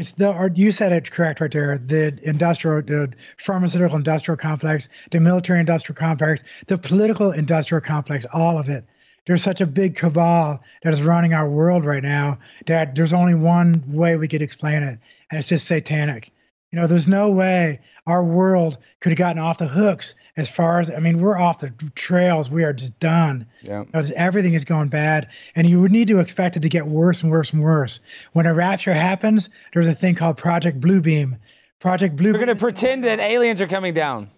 [0.02, 1.78] It's the, you said it correct right there.
[1.78, 8.58] The industrial, the pharmaceutical industrial complex, the military industrial complex, the political industrial complex, all
[8.58, 8.84] of it.
[9.28, 13.36] There's such a big cabal that is running our world right now that there's only
[13.36, 14.98] one way we could explain it,
[15.30, 16.32] and it's just satanic.
[16.72, 20.80] You know, there's no way our world could have gotten off the hooks as far
[20.80, 22.50] as, I mean, we're off the trails.
[22.50, 23.46] We are just done.
[23.62, 23.84] Yeah.
[23.84, 27.24] Because everything is going bad, and you would need to expect it to get worse
[27.24, 28.00] and worse and worse.
[28.32, 31.40] When a rapture happens, there's a thing called Project Bluebeam.
[31.80, 32.34] Project Bluebeam.
[32.34, 34.30] We're going to pretend that aliens are coming down.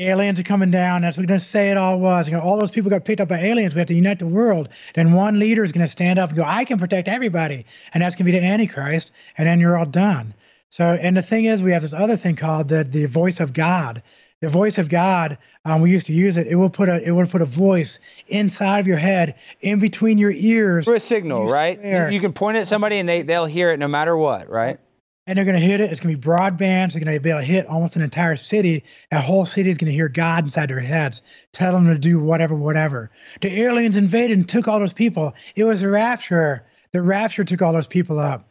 [0.00, 1.02] aliens are coming down.
[1.02, 2.28] That's what we're going to say it all was.
[2.28, 3.74] You know, all those people got picked up by aliens.
[3.74, 4.68] We have to unite the world.
[4.94, 7.66] Then one leader is going to stand up and go, I can protect everybody.
[7.94, 9.12] And that's going to be the Antichrist.
[9.38, 10.34] And then you're all done.
[10.70, 13.52] So, and the thing is, we have this other thing called the, the voice of
[13.52, 14.02] God.
[14.40, 16.46] The voice of God, um, we used to use it.
[16.46, 17.98] It will put a it will put a voice
[18.28, 21.78] inside of your head, in between your ears, For a signal, You right?
[21.78, 22.10] swear.
[22.10, 24.78] You, can point at somebody and they, they'll hear it no matter what, right?
[25.26, 25.92] and they're going to hit it.
[25.92, 26.90] It's going to be broadband.
[26.90, 28.82] So they're going to be able to hit almost an entire city.
[29.12, 32.18] That whole city is going to hear God inside their heads, tell them to do
[32.18, 33.12] whatever, whatever.
[33.40, 35.34] The aliens invaded and took all those people.
[35.54, 36.66] It was a rapture.
[36.92, 38.48] The rapture took all those people up.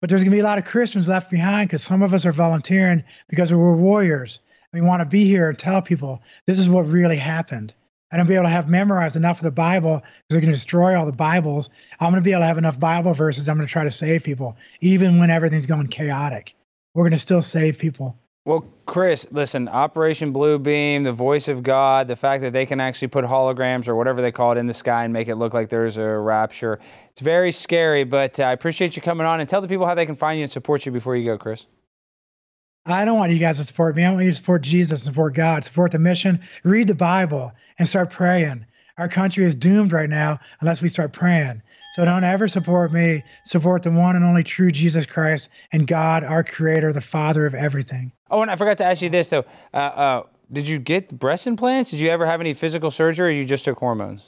[0.00, 2.24] But there's going to be a lot of Christians left behind because some of us
[2.24, 4.40] are volunteering because we're warriors.
[4.72, 7.74] We want to be here and tell people this is what really happened.
[8.12, 10.58] I don't be able to have memorized enough of the Bible because they're going to
[10.58, 11.68] destroy all the Bibles.
[12.00, 13.48] I'm going to be able to have enough Bible verses.
[13.48, 16.54] I'm going to try to save people, even when everything's going chaotic.
[16.94, 18.18] We're going to still save people.
[18.48, 22.80] Well, Chris, listen, Operation Blue Beam, the voice of God, the fact that they can
[22.80, 25.52] actually put holograms or whatever they call it in the sky and make it look
[25.52, 26.80] like there's a rapture.
[27.10, 29.94] It's very scary, but uh, I appreciate you coming on and tell the people how
[29.94, 31.66] they can find you and support you before you go, Chris.
[32.86, 34.02] I don't want you guys to support me.
[34.02, 37.52] I want you to support Jesus, and support God, support the mission, read the Bible,
[37.78, 38.64] and start praying.
[38.96, 41.60] Our country is doomed right now unless we start praying.
[41.98, 43.24] So don't ever support me.
[43.44, 47.56] Support the one and only true Jesus Christ and God, our Creator, the Father of
[47.56, 48.12] everything.
[48.30, 49.44] Oh, and I forgot to ask you this, though.
[49.74, 50.22] Uh, uh,
[50.52, 51.90] did you get breast implants?
[51.90, 54.22] Did you ever have any physical surgery or you just took hormones?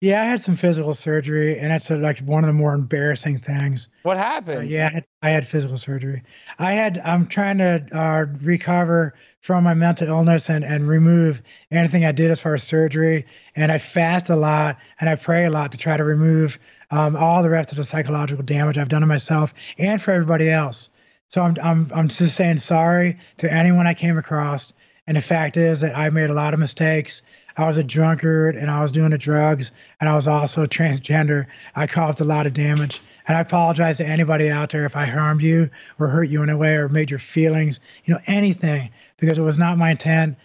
[0.00, 3.38] Yeah, I had some physical surgery, and that's uh, like one of the more embarrassing
[3.38, 3.88] things.
[4.02, 4.68] What Uh, happened?
[4.68, 6.22] yeah, I had, I had physical surgery.
[6.58, 7.00] I had.
[7.04, 11.42] I'm trying to uh, recover from my mental illness and and remove
[11.72, 13.26] anything I did as far as surgery.
[13.56, 17.16] And I fast a lot and I pray a lot to try to remove um,
[17.16, 20.88] all the rest of the psychological damage I've done to myself and for everybody else.
[21.28, 24.72] So I'm I'm I'm just saying sorry to anyone I came across.
[25.06, 27.22] And the fact is that I made a lot of mistakes.
[27.56, 31.46] I was a drunkard and I was doing the drugs and I was also transgender.
[31.74, 33.00] I caused a lot of damage.
[33.26, 35.68] And I apologize to anybody out there if I harmed you
[35.98, 39.42] or hurt you in a way or made your feelings, you know, anything, because it
[39.42, 40.36] was not my intent.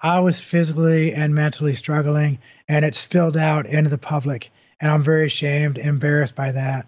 [0.00, 2.38] I was physically and mentally struggling
[2.68, 4.52] and it spilled out into the public.
[4.80, 6.86] And I'm very ashamed, embarrassed by that.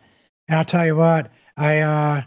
[0.49, 2.23] And I'll tell you what, I, uh,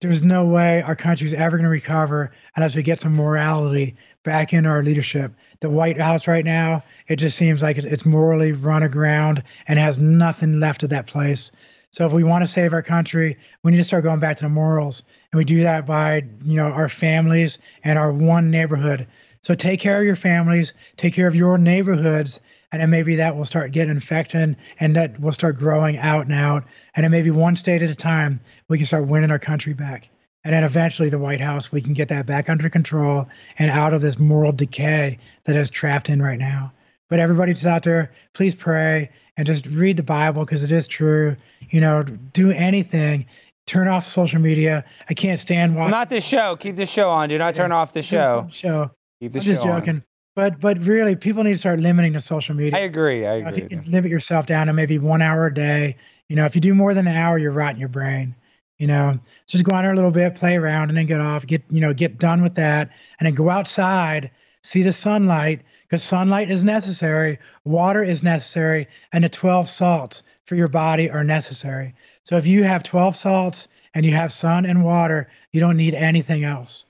[0.00, 4.52] there's no way our country's ever going to recover unless we get some morality back
[4.52, 5.32] into our leadership.
[5.60, 9.78] The White House right now, it just seems like it's- it's morally run aground and
[9.78, 11.52] has nothing left of that place.
[11.90, 14.44] So if we want to save our country, we need to start going back to
[14.44, 19.06] the morals, and we do that by you know our families and our one neighborhood.
[19.42, 22.40] So take care of your families, take care of your neighborhoods,
[22.74, 26.34] and then maybe that will start getting infected, and that will start growing out and
[26.34, 26.64] out,
[26.96, 30.08] and then maybe one state at a time, we can start winning our country back.
[30.42, 33.28] And then eventually, the White House, we can get that back under control
[33.60, 36.72] and out of this moral decay that is trapped in right now.
[37.08, 40.88] But everybody that's out there, please pray and just read the Bible because it is
[40.88, 41.36] true.
[41.70, 43.26] You know, do anything.
[43.68, 44.84] Turn off social media.
[45.08, 45.92] I can't stand watching.
[45.92, 46.56] Not this show.
[46.56, 47.28] Keep this show on.
[47.28, 48.48] Do not turn off the show.
[48.50, 48.90] Show.
[49.20, 50.04] Keep the I'm just joking on.
[50.36, 52.78] But but really, people need to start limiting the social media.
[52.78, 53.26] I agree.
[53.26, 53.62] I You know, if agree.
[53.62, 53.82] you you.
[53.82, 55.96] can limit yourself down to maybe one hour a day,
[56.28, 58.34] you know, if you do more than an hour, you're rotting your brain.
[58.78, 61.20] You know, so just go on there a little bit, play around, and then get
[61.20, 61.46] off.
[61.46, 64.30] Get you know, get done with that, and then go outside,
[64.62, 70.56] see the sunlight because sunlight is necessary, water is necessary, and the 12 salts for
[70.56, 71.94] your body are necessary.
[72.24, 75.94] So if you have 12 salts and you have sun and water, you don't need
[75.94, 76.86] anything else.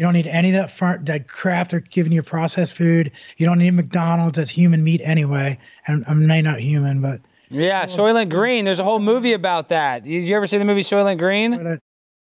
[0.00, 3.12] You don't need any of that, that crap they're giving you processed food.
[3.36, 5.58] You don't need McDonald's that's human meat anyway.
[5.86, 7.20] And I'm may not human, but
[7.50, 8.64] Yeah, Soylent Green.
[8.64, 10.04] There's a whole movie about that.
[10.04, 11.78] Did you ever see the movie Soylent Green?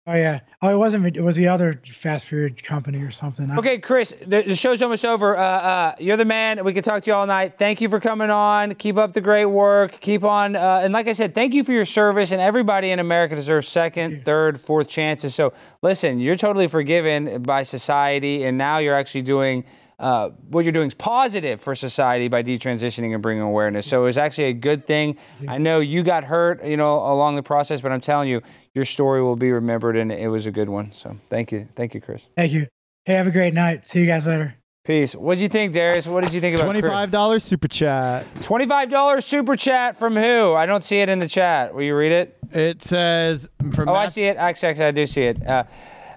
[0.07, 1.17] Oh yeah, oh it wasn't.
[1.17, 3.51] It was the other fast food company or something.
[3.59, 5.37] Okay, Chris, the, the show's almost over.
[5.37, 6.65] Uh, uh, you're the man.
[6.65, 7.59] We could talk to you all night.
[7.59, 8.75] Thank you for coming on.
[8.75, 10.01] Keep up the great work.
[10.01, 10.57] Keep on.
[10.57, 12.33] Uh, and like I said, thank you for your service.
[12.33, 15.35] And everybody in America deserves second, third, fourth chances.
[15.35, 18.45] So listen, you're totally forgiven by society.
[18.45, 19.65] And now you're actually doing.
[20.03, 23.87] Uh, what you're doing is positive for society by detransitioning and bringing awareness.
[23.87, 25.17] So it was actually a good thing.
[25.47, 28.43] I know you got hurt, you know, along the process, but I'm telling you,
[28.75, 30.91] your story will be remembered, and it was a good one.
[30.93, 32.29] So thank you, thank you, Chris.
[32.37, 32.67] Thank you.
[33.05, 33.87] Hey, have a great night.
[33.87, 34.57] See you guys later.
[34.85, 35.15] Peace.
[35.15, 36.09] What did you think, Darius?
[36.09, 36.81] What did you think about Chris?
[36.81, 38.27] Twenty-five dollars super chat.
[38.43, 40.55] Twenty-five dollars super chat from who?
[40.55, 41.73] I don't see it in the chat.
[41.73, 42.37] Will you read it?
[42.51, 44.37] It says from Oh, I see it.
[44.37, 45.47] Actually, actually, I do see it.
[45.47, 45.63] Uh,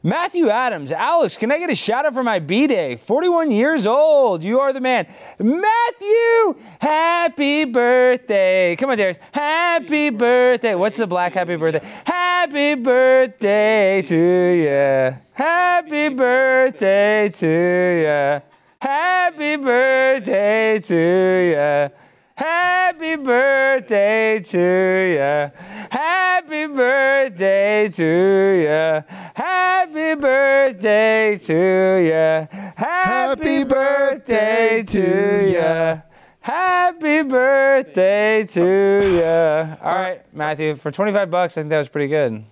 [0.06, 2.96] Matthew Adams, Alex, can I get a shout out for my B day?
[2.96, 4.44] 41 years old.
[4.44, 5.08] You are the man.
[5.40, 8.76] Matthew, happy birthday.
[8.76, 9.18] Come on, Darius.
[9.32, 10.76] Happy birthday.
[10.76, 11.82] What's the black happy birthday?
[12.06, 15.18] Happy birthday to you.
[15.34, 18.42] Happy birthday to you.
[18.80, 22.05] Happy birthday to you.
[22.38, 25.50] Happy birthday to ya.
[25.90, 29.02] Happy birthday to ya.
[29.34, 32.46] Happy birthday to ya.
[32.76, 36.02] Happy birthday to ya.
[36.42, 39.78] Happy birthday to ya.
[39.82, 42.44] All right, Matthew, for 25 bucks, I think that was pretty good.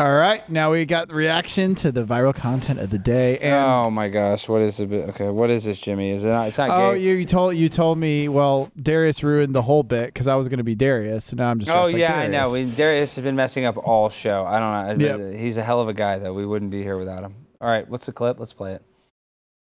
[0.00, 3.36] All right, now we got the reaction to the viral content of the day.
[3.36, 4.90] And oh my gosh, what is it?
[4.90, 6.08] Okay, what is this, Jimmy?
[6.08, 7.00] Is it not, it's not oh, gay?
[7.00, 8.26] you, you told you told me.
[8.26, 11.50] Well, Darius ruined the whole bit because I was going to be Darius, so now
[11.50, 11.70] I'm just.
[11.70, 12.50] Oh like yeah, I know.
[12.50, 12.70] Darius.
[12.70, 14.46] We, Darius has been messing up all show.
[14.46, 15.18] I don't know.
[15.28, 15.38] Yep.
[15.38, 16.32] He's a hell of a guy, though.
[16.32, 17.34] We wouldn't be here without him.
[17.60, 18.40] All right, what's the clip?
[18.40, 18.82] Let's play it.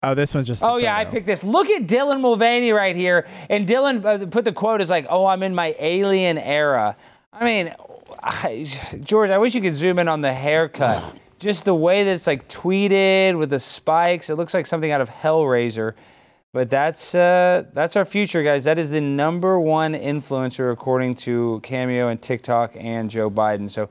[0.03, 0.63] Oh, this one's just.
[0.63, 1.43] Oh yeah, I picked this.
[1.43, 5.25] Look at Dylan Mulvaney right here, and Dylan uh, put the quote as like, "Oh,
[5.25, 6.97] I'm in my alien era."
[7.33, 7.73] I mean,
[8.21, 8.67] I,
[9.01, 11.15] George, I wish you could zoom in on the haircut.
[11.39, 14.29] Just the way that it's like tweeted with the spikes.
[14.29, 15.93] It looks like something out of Hellraiser.
[16.51, 18.63] But that's uh, that's our future, guys.
[18.63, 23.69] That is the number one influencer according to Cameo and TikTok and Joe Biden.
[23.69, 23.89] So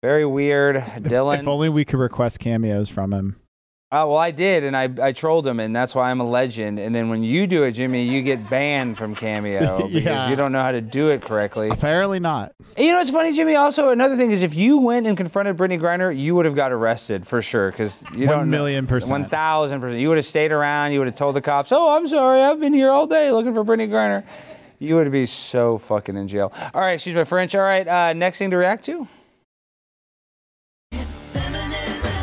[0.00, 1.40] very weird, Dylan.
[1.40, 3.39] If only we could request cameos from him.
[3.92, 6.78] Oh, well, I did, and I, I trolled him, and that's why I'm a legend.
[6.78, 10.30] And then when you do it, Jimmy, you get banned from Cameo because Yeah.
[10.30, 11.70] you don't know how to do it correctly.
[11.70, 12.52] Apparently not.
[12.76, 13.56] And you know what's funny, Jimmy?
[13.56, 16.70] Also, another thing is if you went and confronted Brittney Griner, you would have got
[16.70, 19.10] arrested for sure because you One don't know- million percent.
[19.10, 19.98] One thousand percent.
[20.00, 20.92] You would have stayed around.
[20.92, 23.54] You would have told the cops, "Oh, I'm sorry, I've been here all day looking
[23.54, 24.22] for Brittney Griner."
[24.78, 26.52] You would be so fucking in jail.
[26.72, 27.56] All right, excuse my French.
[27.56, 29.08] All right, uh, next thing to react to.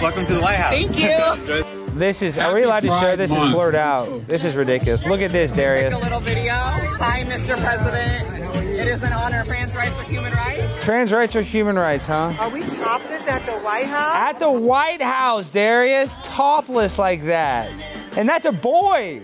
[0.01, 0.73] Welcome to the White House.
[0.73, 1.63] Thank you.
[1.97, 2.37] This is.
[2.37, 3.31] Are we allowed to share this?
[3.31, 4.27] Is blurred out.
[4.27, 5.03] This is ridiculous.
[5.07, 5.91] Look at this, Darius.
[5.95, 6.53] Take a little video.
[6.53, 7.59] Hi, Mr.
[7.59, 8.55] President.
[8.79, 9.43] It is an honor.
[9.43, 10.85] Trans rights are human rights.
[10.85, 12.35] Trans rights are human rights, huh?
[12.39, 14.13] Are we topless at the White House?
[14.15, 17.71] At the White House, Darius, topless like that.
[18.15, 19.23] And that's a boy.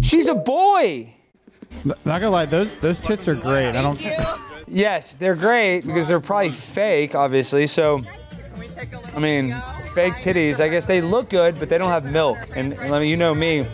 [0.00, 1.12] She's a boy.
[1.84, 3.70] N- Not gonna lie, those those tits are great.
[3.74, 4.00] I don't.
[4.68, 7.66] Yes, they're great because they're probably fake, obviously.
[7.66, 8.02] So,
[9.14, 9.50] I mean,
[9.94, 10.60] fake titties.
[10.60, 12.38] I guess they look good, but they don't have milk.
[12.54, 13.66] And, I mean, you know me,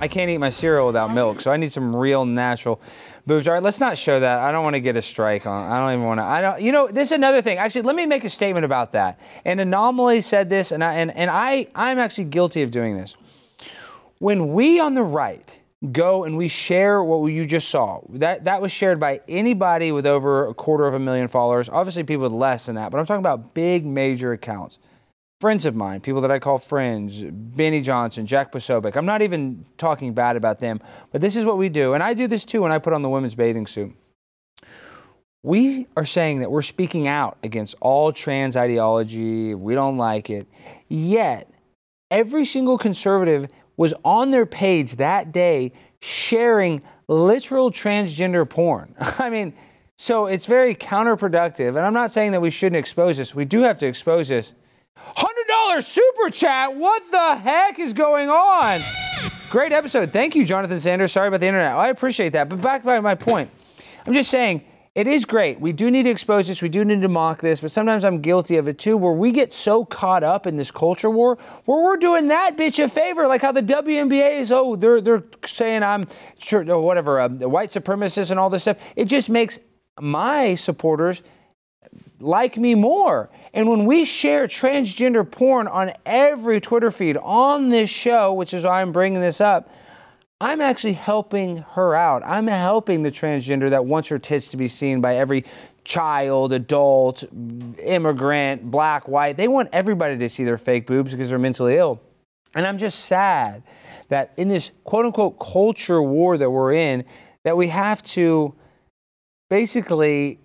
[0.00, 1.40] I can't eat my cereal without milk.
[1.40, 2.80] So I need some real natural
[3.26, 3.48] boobs.
[3.48, 4.40] All right, let's not show that.
[4.40, 5.70] I don't want to get a strike on.
[5.70, 6.24] I don't even want to.
[6.24, 6.60] I don't.
[6.60, 7.58] You know, this is another thing.
[7.58, 9.18] Actually, let me make a statement about that.
[9.44, 13.16] And Anomaly said this, and I and, and I I'm actually guilty of doing this.
[14.18, 15.58] When we on the right
[15.92, 20.06] go and we share what you just saw, that that was shared by anybody with
[20.06, 21.68] over a quarter of a million followers.
[21.68, 24.78] Obviously, people with less than that, but I'm talking about big major accounts.
[25.40, 28.96] Friends of mine, people that I call friends, Benny Johnson, Jack Posobiec.
[28.96, 30.80] I'm not even talking bad about them,
[31.12, 33.02] but this is what we do, and I do this too when I put on
[33.02, 33.94] the women's bathing suit.
[35.42, 39.54] We are saying that we're speaking out against all trans ideology.
[39.54, 40.46] We don't like it.
[40.88, 41.50] Yet,
[42.10, 48.94] every single conservative was on their page that day sharing literal transgender porn.
[49.00, 49.54] I mean,
[49.96, 51.68] so it's very counterproductive.
[51.68, 53.34] And I'm not saying that we shouldn't expose this.
[53.34, 54.54] We do have to expose this.
[55.16, 56.74] $100 super chat.
[56.74, 58.80] What the heck is going on?
[59.50, 60.12] Great episode.
[60.12, 61.12] Thank you, Jonathan Sanders.
[61.12, 61.74] Sorry about the internet.
[61.74, 62.48] I appreciate that.
[62.48, 63.50] But back by my point.
[64.06, 64.64] I'm just saying,
[64.94, 65.60] it is great.
[65.60, 66.62] We do need to expose this.
[66.62, 69.32] We do need to mock this, but sometimes I'm guilty of it too, where we
[69.32, 73.26] get so caught up in this culture war, where we're doing that bitch a favor,
[73.26, 74.52] like how the WNBA is.
[74.52, 76.06] Oh, they're they're saying I'm
[76.38, 78.78] sure or whatever, um, white supremacist and all this stuff.
[78.94, 79.58] It just makes
[80.00, 81.24] my supporters
[82.20, 83.30] like me more.
[83.52, 88.64] And when we share transgender porn on every Twitter feed on this show, which is
[88.64, 89.70] why I'm bringing this up,
[90.40, 92.22] I'm actually helping her out.
[92.24, 95.44] I'm helping the transgender that wants her tits to be seen by every
[95.84, 97.24] child, adult,
[97.82, 99.36] immigrant, black, white.
[99.36, 102.00] They want everybody to see their fake boobs because they're mentally ill.
[102.54, 103.62] And I'm just sad
[104.08, 107.04] that in this quote unquote culture war that we're in,
[107.44, 108.54] that we have to
[109.50, 110.40] basically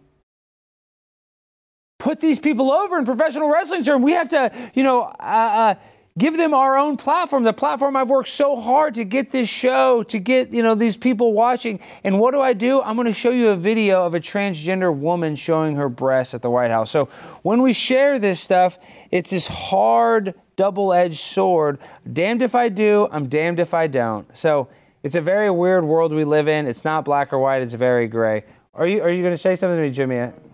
[1.97, 4.03] put these people over in professional wrestling terms.
[4.03, 5.75] We have to, you know, uh, uh,
[6.19, 7.43] give them our own platform.
[7.43, 10.97] The platform I've worked so hard to get this show, to get, you know, these
[10.97, 11.79] people watching.
[12.03, 12.81] And what do I do?
[12.81, 16.41] I'm going to show you a video of a transgender woman showing her breasts at
[16.41, 16.91] the White House.
[16.91, 17.05] So
[17.41, 18.77] when we share this stuff,
[19.09, 21.79] it's this hard double-edged sword.
[22.11, 24.37] Damned if I do, I'm damned if I don't.
[24.37, 24.67] So
[25.01, 26.67] it's a very weird world we live in.
[26.67, 28.43] It's not black or white, it's very gray.
[28.73, 30.48] Are you are you going to say something to me, Jimmy?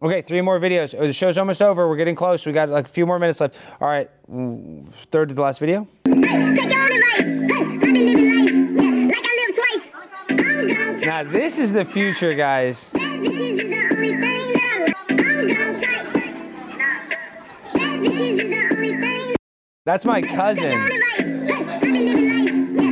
[0.00, 0.94] Okay, three more videos.
[0.96, 1.88] Oh, the show's almost over.
[1.88, 2.46] We're getting close.
[2.46, 3.56] We got like a few more minutes left.
[3.80, 4.08] All right,
[5.10, 5.88] third to the last video.
[11.04, 12.90] Now this is the future, guys.
[19.84, 20.74] That's my cousin.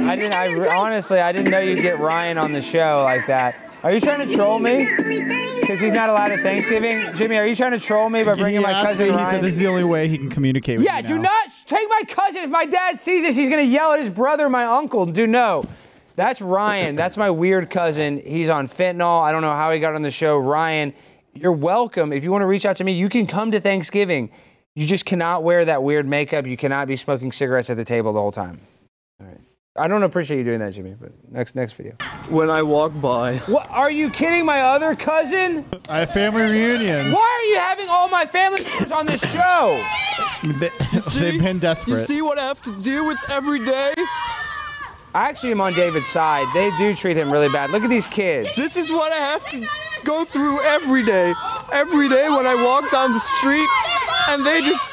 [0.08, 0.32] I didn't.
[0.32, 3.54] I honestly, I didn't know you'd get Ryan on the show like that.
[3.84, 5.45] Are you trying to troll me?
[5.66, 7.12] Because he's not allowed at Thanksgiving.
[7.14, 9.26] Jimmy, are you trying to troll me by bringing my cousin me, Ryan?
[9.26, 11.48] He said this is the only way he can communicate with Yeah, you do not
[11.66, 12.44] take my cousin.
[12.44, 15.06] If my dad sees this, he's gonna yell at his brother, my uncle.
[15.06, 15.64] Do no.
[16.14, 16.94] That's Ryan.
[16.94, 18.22] That's my weird cousin.
[18.24, 19.22] He's on fentanyl.
[19.22, 20.38] I don't know how he got on the show.
[20.38, 20.94] Ryan,
[21.34, 22.12] you're welcome.
[22.12, 24.30] If you want to reach out to me, you can come to Thanksgiving.
[24.76, 26.46] You just cannot wear that weird makeup.
[26.46, 28.60] You cannot be smoking cigarettes at the table the whole time.
[29.20, 29.40] All right.
[29.78, 30.94] I don't appreciate you doing that, Jimmy.
[30.98, 31.94] But next next video.
[32.28, 33.36] When I walk by.
[33.38, 33.68] What?
[33.70, 34.44] Are you kidding?
[34.44, 35.64] My other cousin?
[35.88, 37.12] I have family reunion.
[37.12, 39.84] Why are you having all my family members on this show?
[40.44, 40.70] They,
[41.20, 42.00] they've been desperate.
[42.00, 43.94] You see what I have to deal with every day?
[45.14, 46.46] I actually am on David's side.
[46.52, 47.70] They do treat him really bad.
[47.70, 48.54] Look at these kids.
[48.54, 49.66] This is what I have to
[50.04, 51.34] go through every day.
[51.72, 53.68] Every day when I walk down the street
[54.28, 54.84] and they just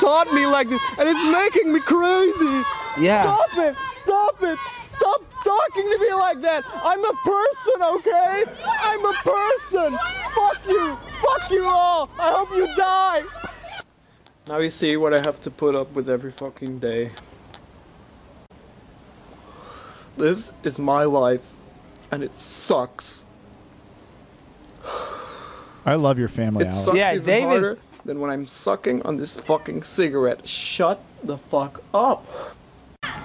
[0.00, 2.64] taunt me like this and it's making me crazy.
[3.00, 3.22] Yeah.
[3.22, 3.76] Stop it!
[4.02, 4.58] Stop it!
[4.96, 6.64] Stop talking to me like that!
[6.82, 8.44] I'm a person, okay?
[8.64, 9.98] I'm a person!
[10.34, 10.98] Fuck you!
[11.22, 12.10] Fuck you all!
[12.18, 13.22] I hope you die!
[14.48, 17.10] Now you see what I have to put up with every fucking day.
[20.16, 21.44] This is my life,
[22.10, 23.24] and it sucks.
[25.86, 26.84] I love your family, It Alex.
[26.84, 30.46] sucks Yeah, even David- harder than when I'm sucking on this fucking cigarette.
[30.48, 32.26] Shut the fuck up.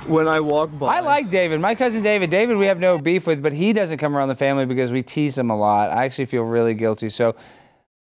[0.08, 0.98] When I walk by.
[0.98, 1.62] I like David.
[1.62, 2.30] My cousin David.
[2.30, 5.02] David, we have no beef with, but he doesn't come around the family because we
[5.02, 5.92] tease him a lot.
[5.92, 7.10] I actually feel really guilty.
[7.10, 7.36] So,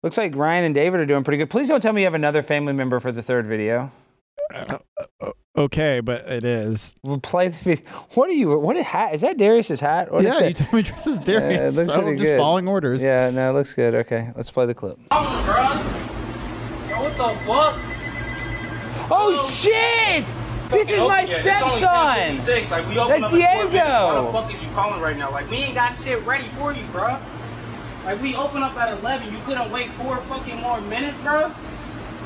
[0.02, 1.50] looks like Ryan and David are doing pretty good.
[1.50, 3.92] Please don't tell me you have another family member for the third video.
[4.54, 4.78] Uh,
[5.58, 6.96] okay, but it is.
[7.04, 7.86] We'll play the video.
[8.14, 8.58] What are you?
[8.58, 9.14] What a hat?
[9.14, 10.12] Is that Darius's hat?
[10.12, 10.48] What is yeah, that?
[10.48, 11.74] you told me dress as Darius.
[11.74, 12.40] it looks so really I'm just good.
[12.40, 13.04] following orders.
[13.04, 13.94] Yeah, no, it looks good.
[13.94, 14.98] Okay, let's play the clip.
[15.10, 17.76] What the fuck?
[19.12, 20.24] Oh shit!
[20.70, 21.82] This is my stepson.
[21.84, 23.34] Like, That's up at 4 minutes.
[23.34, 24.32] Diego.
[24.32, 25.32] What the fuck is you calling right now?
[25.32, 27.18] Like, we ain't got shit ready for you, bro.
[28.06, 29.34] Like, we open up at 11.
[29.34, 31.52] You couldn't wait four fucking more minutes, bro?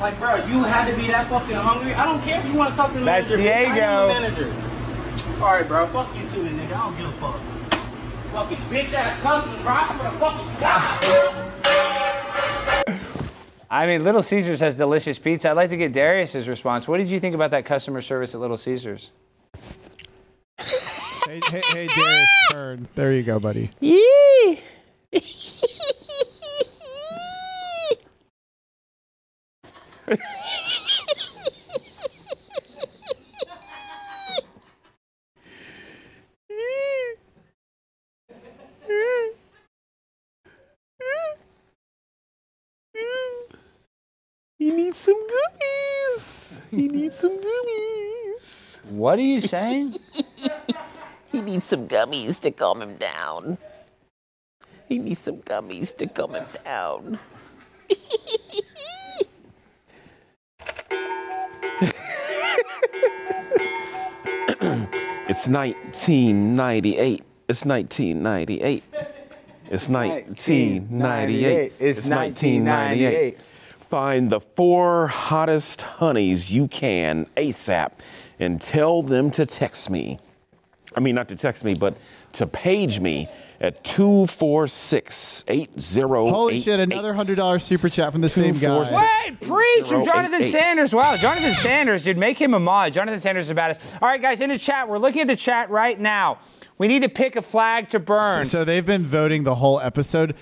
[0.00, 1.94] Like, bro, you had to be that fucking hungry.
[1.94, 3.48] I don't care if you want to talk to the That's manager.
[3.50, 4.08] am Diego.
[4.08, 4.54] manager.
[5.42, 5.86] All right, bro.
[5.88, 6.66] Fuck you too, nigga.
[6.74, 7.40] I don't give a fuck.
[8.32, 9.72] Fucking bitch ass customers, bro.
[9.72, 11.90] I swear to fucking God.
[13.74, 15.50] I mean, Little Caesars has delicious pizza.
[15.50, 16.86] I'd like to get Darius's response.
[16.86, 19.10] What did you think about that customer service at Little Caesars?
[21.26, 22.86] Hey, hey, hey, Darius, turn.
[22.94, 23.70] There you go, buddy.
[44.64, 46.58] He needs some gummies.
[46.70, 48.82] He needs some gummies.
[48.92, 49.92] What are you saying?
[51.30, 53.58] He needs some gummies to calm him down.
[54.88, 57.18] He needs some gummies to calm him down.
[65.28, 67.22] It's 1998.
[67.48, 68.84] It's 1998.
[69.68, 71.72] It's 1998.
[71.80, 73.38] It's 1998.
[73.94, 77.92] Find the four hottest honeys you can ASAP
[78.40, 80.18] and tell them to text me.
[80.96, 81.96] I mean, not to text me, but
[82.32, 83.28] to page me
[83.60, 85.44] at 246
[86.32, 86.80] Holy shit!
[86.80, 88.80] Another hundred dollar super chat from the same guy.
[88.80, 90.92] Wait, preach from Jonathan Sanders.
[90.92, 92.92] Wow, Jonathan Sanders, dude, make him a mod.
[92.94, 93.80] Jonathan Sanders is the baddest.
[94.02, 96.40] All right, guys, in the chat, we're looking at the chat right now.
[96.78, 98.44] We need to pick a flag to burn.
[98.44, 100.34] So they've been voting the whole episode.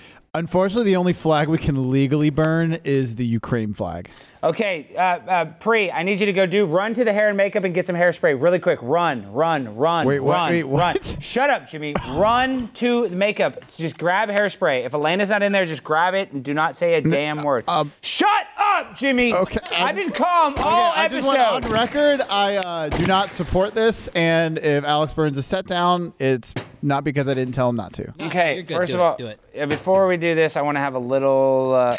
[0.43, 4.09] Unfortunately, the only flag we can legally burn is the Ukraine flag.
[4.43, 7.37] Okay, uh, uh, Pre, I need you to go do run to the hair and
[7.37, 8.79] makeup and get some hairspray really quick.
[8.81, 10.33] Run, run, run, Wait, what?
[10.33, 10.95] run, Wait, run.
[11.21, 11.93] Shut up, Jimmy.
[12.15, 13.59] run to the makeup.
[13.77, 14.87] Just grab hairspray.
[14.87, 17.65] If Elena's not in there, just grab it and do not say a damn word.
[18.01, 19.33] Shut up, Jimmy.
[19.33, 21.37] um, Okay, I've been calm all I just episode.
[21.51, 22.21] want on record.
[22.27, 27.03] I uh, do not support this, and if Alex burns a set down, it's not
[27.03, 28.13] because I didn't tell him not to.
[28.19, 28.75] Okay, You're good.
[28.77, 29.03] first Do of it.
[29.03, 29.39] all, Do it.
[29.55, 31.95] yeah, before we do this, I want to have a little uh,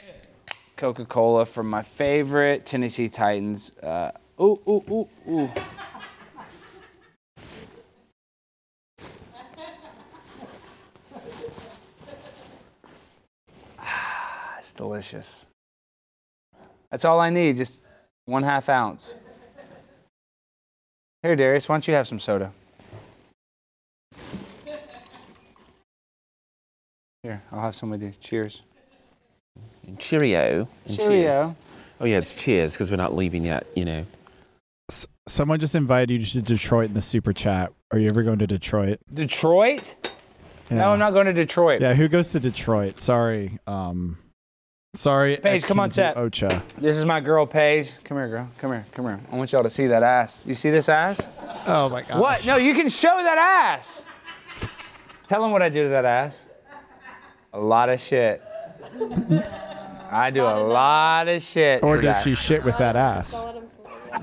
[0.76, 3.76] Coca Cola from my favorite Tennessee Titans.
[3.78, 5.51] Uh, ooh, ooh, ooh, ooh.
[13.78, 15.47] Ah, it's delicious.
[16.91, 17.85] That's all I need, just
[18.26, 19.16] one half ounce.
[21.22, 22.53] Here, Darius, why don't you have some soda?
[27.24, 28.12] Here, I'll have some with you.
[28.20, 28.60] Cheers.
[29.98, 30.68] Cheerio.
[30.84, 31.08] And Cheerio.
[31.30, 31.54] cheers.
[31.98, 34.04] Oh, yeah, it's cheers because we're not leaving yet, you know.
[34.90, 37.72] S- someone just invited you to Detroit in the super chat.
[37.92, 38.98] Are you ever going to Detroit?
[39.10, 39.94] Detroit?
[40.68, 40.76] Yeah.
[40.76, 41.80] No, I'm not going to Detroit.
[41.80, 43.00] Yeah, who goes to Detroit?
[43.00, 43.58] Sorry.
[43.66, 44.18] Um,
[44.94, 45.38] sorry.
[45.38, 46.16] Paige, come on set.
[46.18, 46.62] Ocha.
[46.76, 47.90] This is my girl, Paige.
[48.04, 48.50] Come here, girl.
[48.58, 48.84] Come here.
[48.92, 49.20] Come here.
[49.32, 50.42] I want y'all to see that ass.
[50.44, 51.62] You see this ass?
[51.66, 52.20] Oh my god.
[52.20, 52.44] What?
[52.44, 54.02] No, you can show that ass.
[55.26, 56.48] Tell them what I do to that ass.
[57.55, 58.42] A lot of shit.
[60.11, 61.84] I do a lot of shit.
[61.84, 62.22] Or to did that.
[62.24, 63.44] she shit with that ass?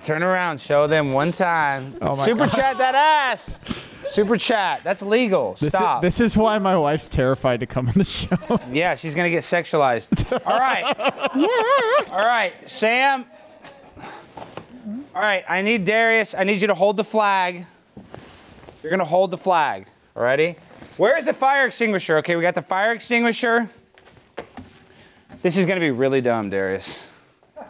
[0.04, 1.94] Turn around, show them one time.
[2.02, 2.56] Oh my Super gosh.
[2.56, 3.56] chat that ass.
[4.08, 4.82] Super chat.
[4.84, 5.54] That's legal.
[5.60, 6.04] This Stop.
[6.04, 8.38] Is, this is why my wife's terrified to come on the show.
[8.72, 10.30] Yeah, she's gonna get sexualized.
[10.46, 10.84] All right.
[11.36, 12.14] yes.
[12.14, 13.26] All right, Sam.
[15.16, 16.36] All right, I need Darius.
[16.36, 17.66] I need you to hold the flag.
[18.84, 19.88] You're gonna hold the flag.
[20.16, 20.58] Ready?
[20.98, 22.18] Where is the fire extinguisher?
[22.18, 23.70] Okay, we got the fire extinguisher.
[25.42, 27.08] This is gonna be really dumb, Darius.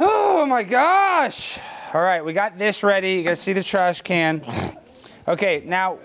[0.00, 1.58] Oh my gosh!
[1.94, 3.12] All right, we got this ready.
[3.12, 4.42] You guys see the trash can.
[5.26, 5.98] Okay, now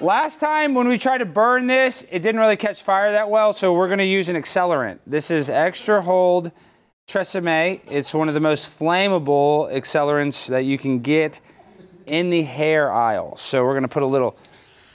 [0.00, 3.52] Last time when we tried to burn this, it didn't really catch fire that well,
[3.52, 4.98] so we're going to use an accelerant.
[5.06, 6.50] This is Extra Hold
[7.06, 7.80] Tresemme.
[7.88, 11.40] It's one of the most flammable accelerants that you can get
[12.06, 13.36] in the hair aisle.
[13.36, 14.36] So we're going to put a little,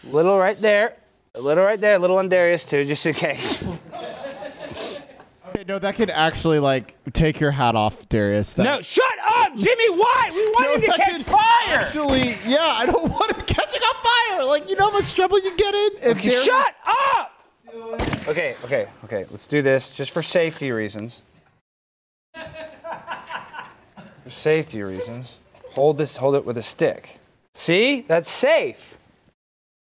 [0.05, 0.95] little right there,
[1.35, 3.63] a little right there, a little on Darius too, just in case.
[5.49, 8.53] Okay, no, that could actually like take your hat off, Darius.
[8.53, 10.31] That, No, shut up, Jimmy White.
[10.33, 11.39] We want him to catch could fire.
[11.69, 14.45] Actually, yeah, I don't want him catching on fire.
[14.45, 15.91] Like, you know how much trouble you get in?
[16.11, 17.31] If Okay, Darius- shut up!
[18.27, 19.25] Okay, okay, okay.
[19.31, 21.23] Let's do this just for safety reasons.
[24.23, 25.38] For safety reasons.
[25.75, 27.19] Hold this, hold it with a stick.
[27.53, 28.01] See?
[28.01, 28.97] That's safe.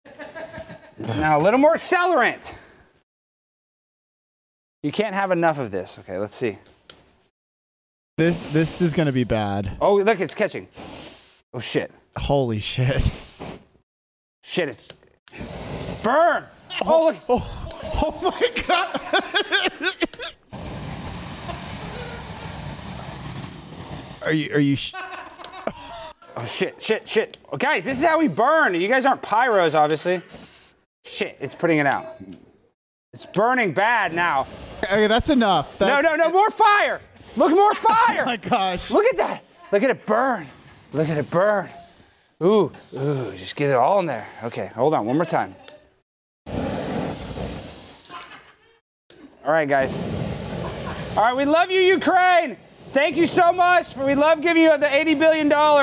[0.99, 2.53] Now, a little more accelerant.
[4.83, 5.97] You can't have enough of this.
[5.99, 6.59] Okay, let's see.
[8.17, 9.71] This this is gonna be bad.
[9.81, 10.67] Oh, look, it's catching.
[11.51, 11.91] Oh, shit.
[12.15, 13.01] Holy shit.
[14.43, 14.87] Shit, it's.
[16.03, 16.43] Burn!
[16.85, 17.15] Oh, look.
[17.27, 18.99] Oh, oh, oh my god.
[24.25, 24.93] are you are you sh-
[26.35, 27.37] Oh shit, shit, shit.
[27.51, 28.73] Oh, guys, this is how we burn.
[28.73, 30.21] You guys aren't pyros, obviously.
[31.05, 32.15] Shit, it's putting it out.
[33.13, 34.47] It's burning bad now.
[34.83, 35.79] Okay, that's enough.
[35.79, 36.99] no, no, no, more fire.
[37.37, 37.93] Look, more fire.
[38.23, 38.89] Oh my gosh.
[38.89, 39.43] Look at that.
[39.71, 40.47] Look at it burn.
[40.91, 41.69] Look at it burn.
[42.41, 44.27] Ooh, ooh, just get it all in there.
[44.43, 45.55] Okay, hold on, one more time.
[49.45, 49.95] All right, guys.
[51.17, 52.57] All right, we love you, Ukraine.
[52.93, 53.97] Thank you so much.
[53.97, 55.51] We love giving you the $80 billion.
[55.51, 55.77] All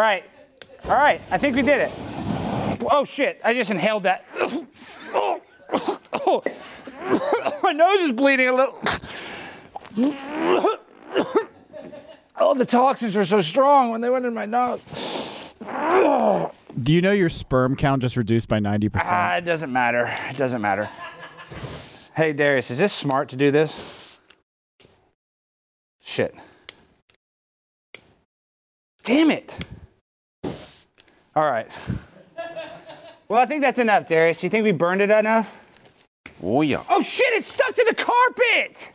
[0.00, 0.24] right.
[0.86, 1.92] All right, I think we did it.
[2.90, 4.24] Oh, shit, I just inhaled that.
[7.62, 8.82] My nose is bleeding a little.
[12.38, 14.82] Oh, the toxins were so strong when they went in my nose.
[16.78, 18.90] Do you know your sperm count just reduced by 90%?
[19.04, 20.14] Ah, it doesn't matter.
[20.28, 20.90] It doesn't matter.
[22.14, 24.05] Hey, Darius, is this smart to do this?
[26.06, 26.32] Shit.
[29.02, 29.58] Damn it.
[31.34, 31.66] All right.
[33.28, 34.40] Well, I think that's enough, Darius.
[34.40, 35.52] Do you think we burned it enough?
[36.40, 36.84] Oh yeah.
[36.88, 37.26] Oh shit!
[37.32, 38.92] It's stuck to the carpet.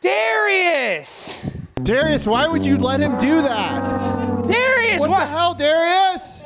[0.00, 1.48] Darius.
[1.76, 4.42] Darius, why would you let him do that?
[4.44, 5.20] Darius, What why?
[5.20, 6.40] the hell, Darius?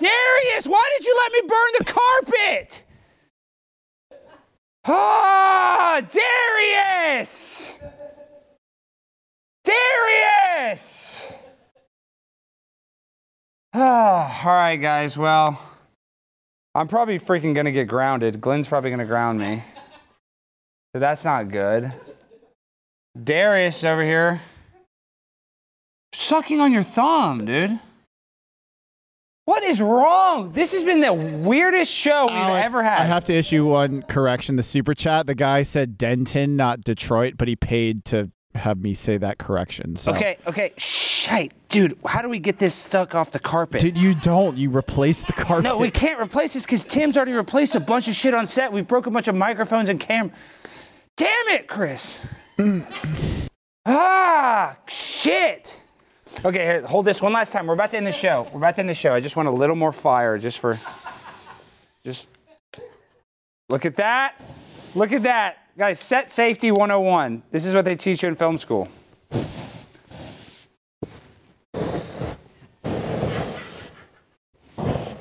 [0.00, 2.82] Darius, why did you let me burn the carpet?
[4.84, 7.74] Ah, Darius!
[9.64, 11.32] Darius!
[13.72, 15.16] Ah, all right, guys.
[15.16, 15.60] Well,
[16.74, 18.40] I'm probably freaking gonna get grounded.
[18.40, 19.62] Glenn's probably gonna ground me.
[20.94, 21.92] So that's not good.
[23.22, 24.42] Darius over here
[26.12, 27.78] sucking on your thumb, dude.
[29.44, 30.52] What is wrong?
[30.52, 33.00] This has been the weirdest show we've Alex, ever had.
[33.00, 34.54] I have to issue one correction.
[34.54, 38.94] The super chat, the guy said Denton, not Detroit, but he paid to have me
[38.94, 39.96] say that correction.
[39.96, 40.12] So.
[40.14, 40.72] Okay, okay.
[40.76, 41.52] Shite.
[41.68, 43.80] Dude, how do we get this stuck off the carpet?
[43.80, 44.56] Did you don't?
[44.56, 45.64] You replace the carpet.
[45.64, 48.70] no, we can't replace this because Tim's already replaced a bunch of shit on set.
[48.70, 50.30] We've broke a bunch of microphones and cam.
[51.16, 52.24] Damn it, Chris.
[53.86, 55.81] ah, shit.
[56.44, 57.66] Okay, here, hold this one last time.
[57.66, 58.48] We're about to end the show.
[58.52, 59.14] We're about to end the show.
[59.14, 60.78] I just want a little more fire just for.
[62.04, 62.28] Just.
[63.68, 64.40] Look at that.
[64.94, 65.58] Look at that.
[65.78, 67.42] Guys, set safety 101.
[67.50, 68.88] This is what they teach you in film school.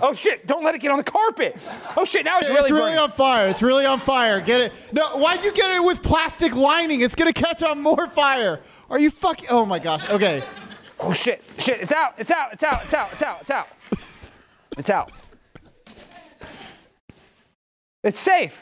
[0.03, 1.55] Oh shit, don't let it get on the carpet.
[1.95, 2.99] Oh shit, now it's really, it's really burning.
[2.99, 3.47] on fire.
[3.47, 4.41] It's really on fire.
[4.41, 4.73] Get it?
[4.91, 7.01] No, why'd you get it with plastic lining?
[7.01, 8.59] It's gonna catch on more fire.
[8.89, 9.47] Are you fucking?
[9.51, 10.09] Oh my gosh.
[10.09, 10.41] Okay.
[11.03, 13.67] Oh shit, shit, it's out, it's out, it's out, it's out, it's out, it's out.
[14.77, 15.11] It's out.
[18.03, 18.61] It's safe.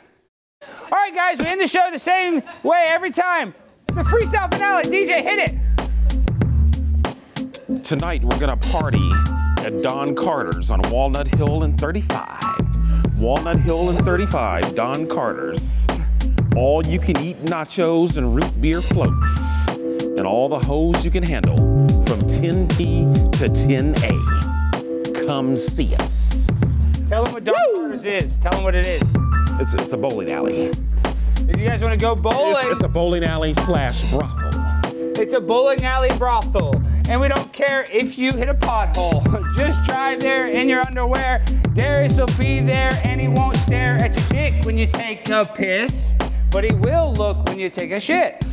[0.63, 3.53] All right, guys, we end the show the same way every time.
[3.87, 5.57] The freestyle finale, DJ, hit it.
[7.83, 9.11] Tonight we're gonna party
[9.59, 12.41] at Don Carter's on Walnut Hill and 35.
[13.17, 15.85] Walnut Hill and 35, Don Carter's.
[16.55, 19.67] All you can eat nachos and root beer floats.
[19.67, 21.88] And all the hoes you can handle
[22.39, 25.25] 10P to 10A.
[25.25, 26.47] Come see us.
[27.09, 28.37] Tell them what Don is.
[28.37, 29.03] Tell them what it is.
[29.59, 30.71] It's, it's a bowling alley.
[31.49, 34.51] If you guys want to go bowling, It's, it's a bowling alley slash brothel.
[35.21, 36.81] It's a bowling alley brothel.
[37.09, 39.21] And we don't care if you hit a pothole.
[39.57, 41.43] Just drive there in your underwear.
[41.73, 45.43] Darius will be there and he won't stare at your dick when you take a
[45.43, 46.13] piss.
[46.51, 48.45] But he will look when you take a shit.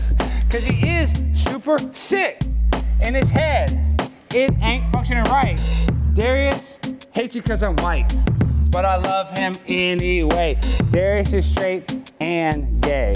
[0.51, 2.46] Cause he is super sick
[3.03, 4.11] in his head.
[4.35, 5.61] It ain't functioning right.
[6.15, 6.79] Darius
[7.13, 8.13] hates you cause I'm white.
[8.71, 10.59] But I love him anyway.
[10.91, 13.15] Darius is straight and gay.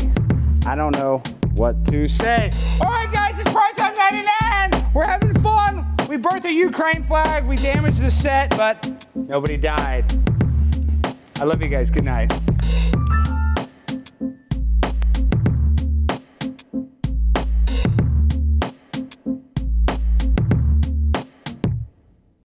[0.67, 1.23] I don't know
[1.57, 2.51] what to say.
[2.83, 4.91] All right, guys, it's Primetime 99.
[4.95, 5.87] We're having fun.
[6.09, 7.45] We burnt the Ukraine flag.
[7.45, 10.13] We damaged the set, but nobody died.
[11.41, 11.91] I love you guys.
[11.91, 12.33] Good night.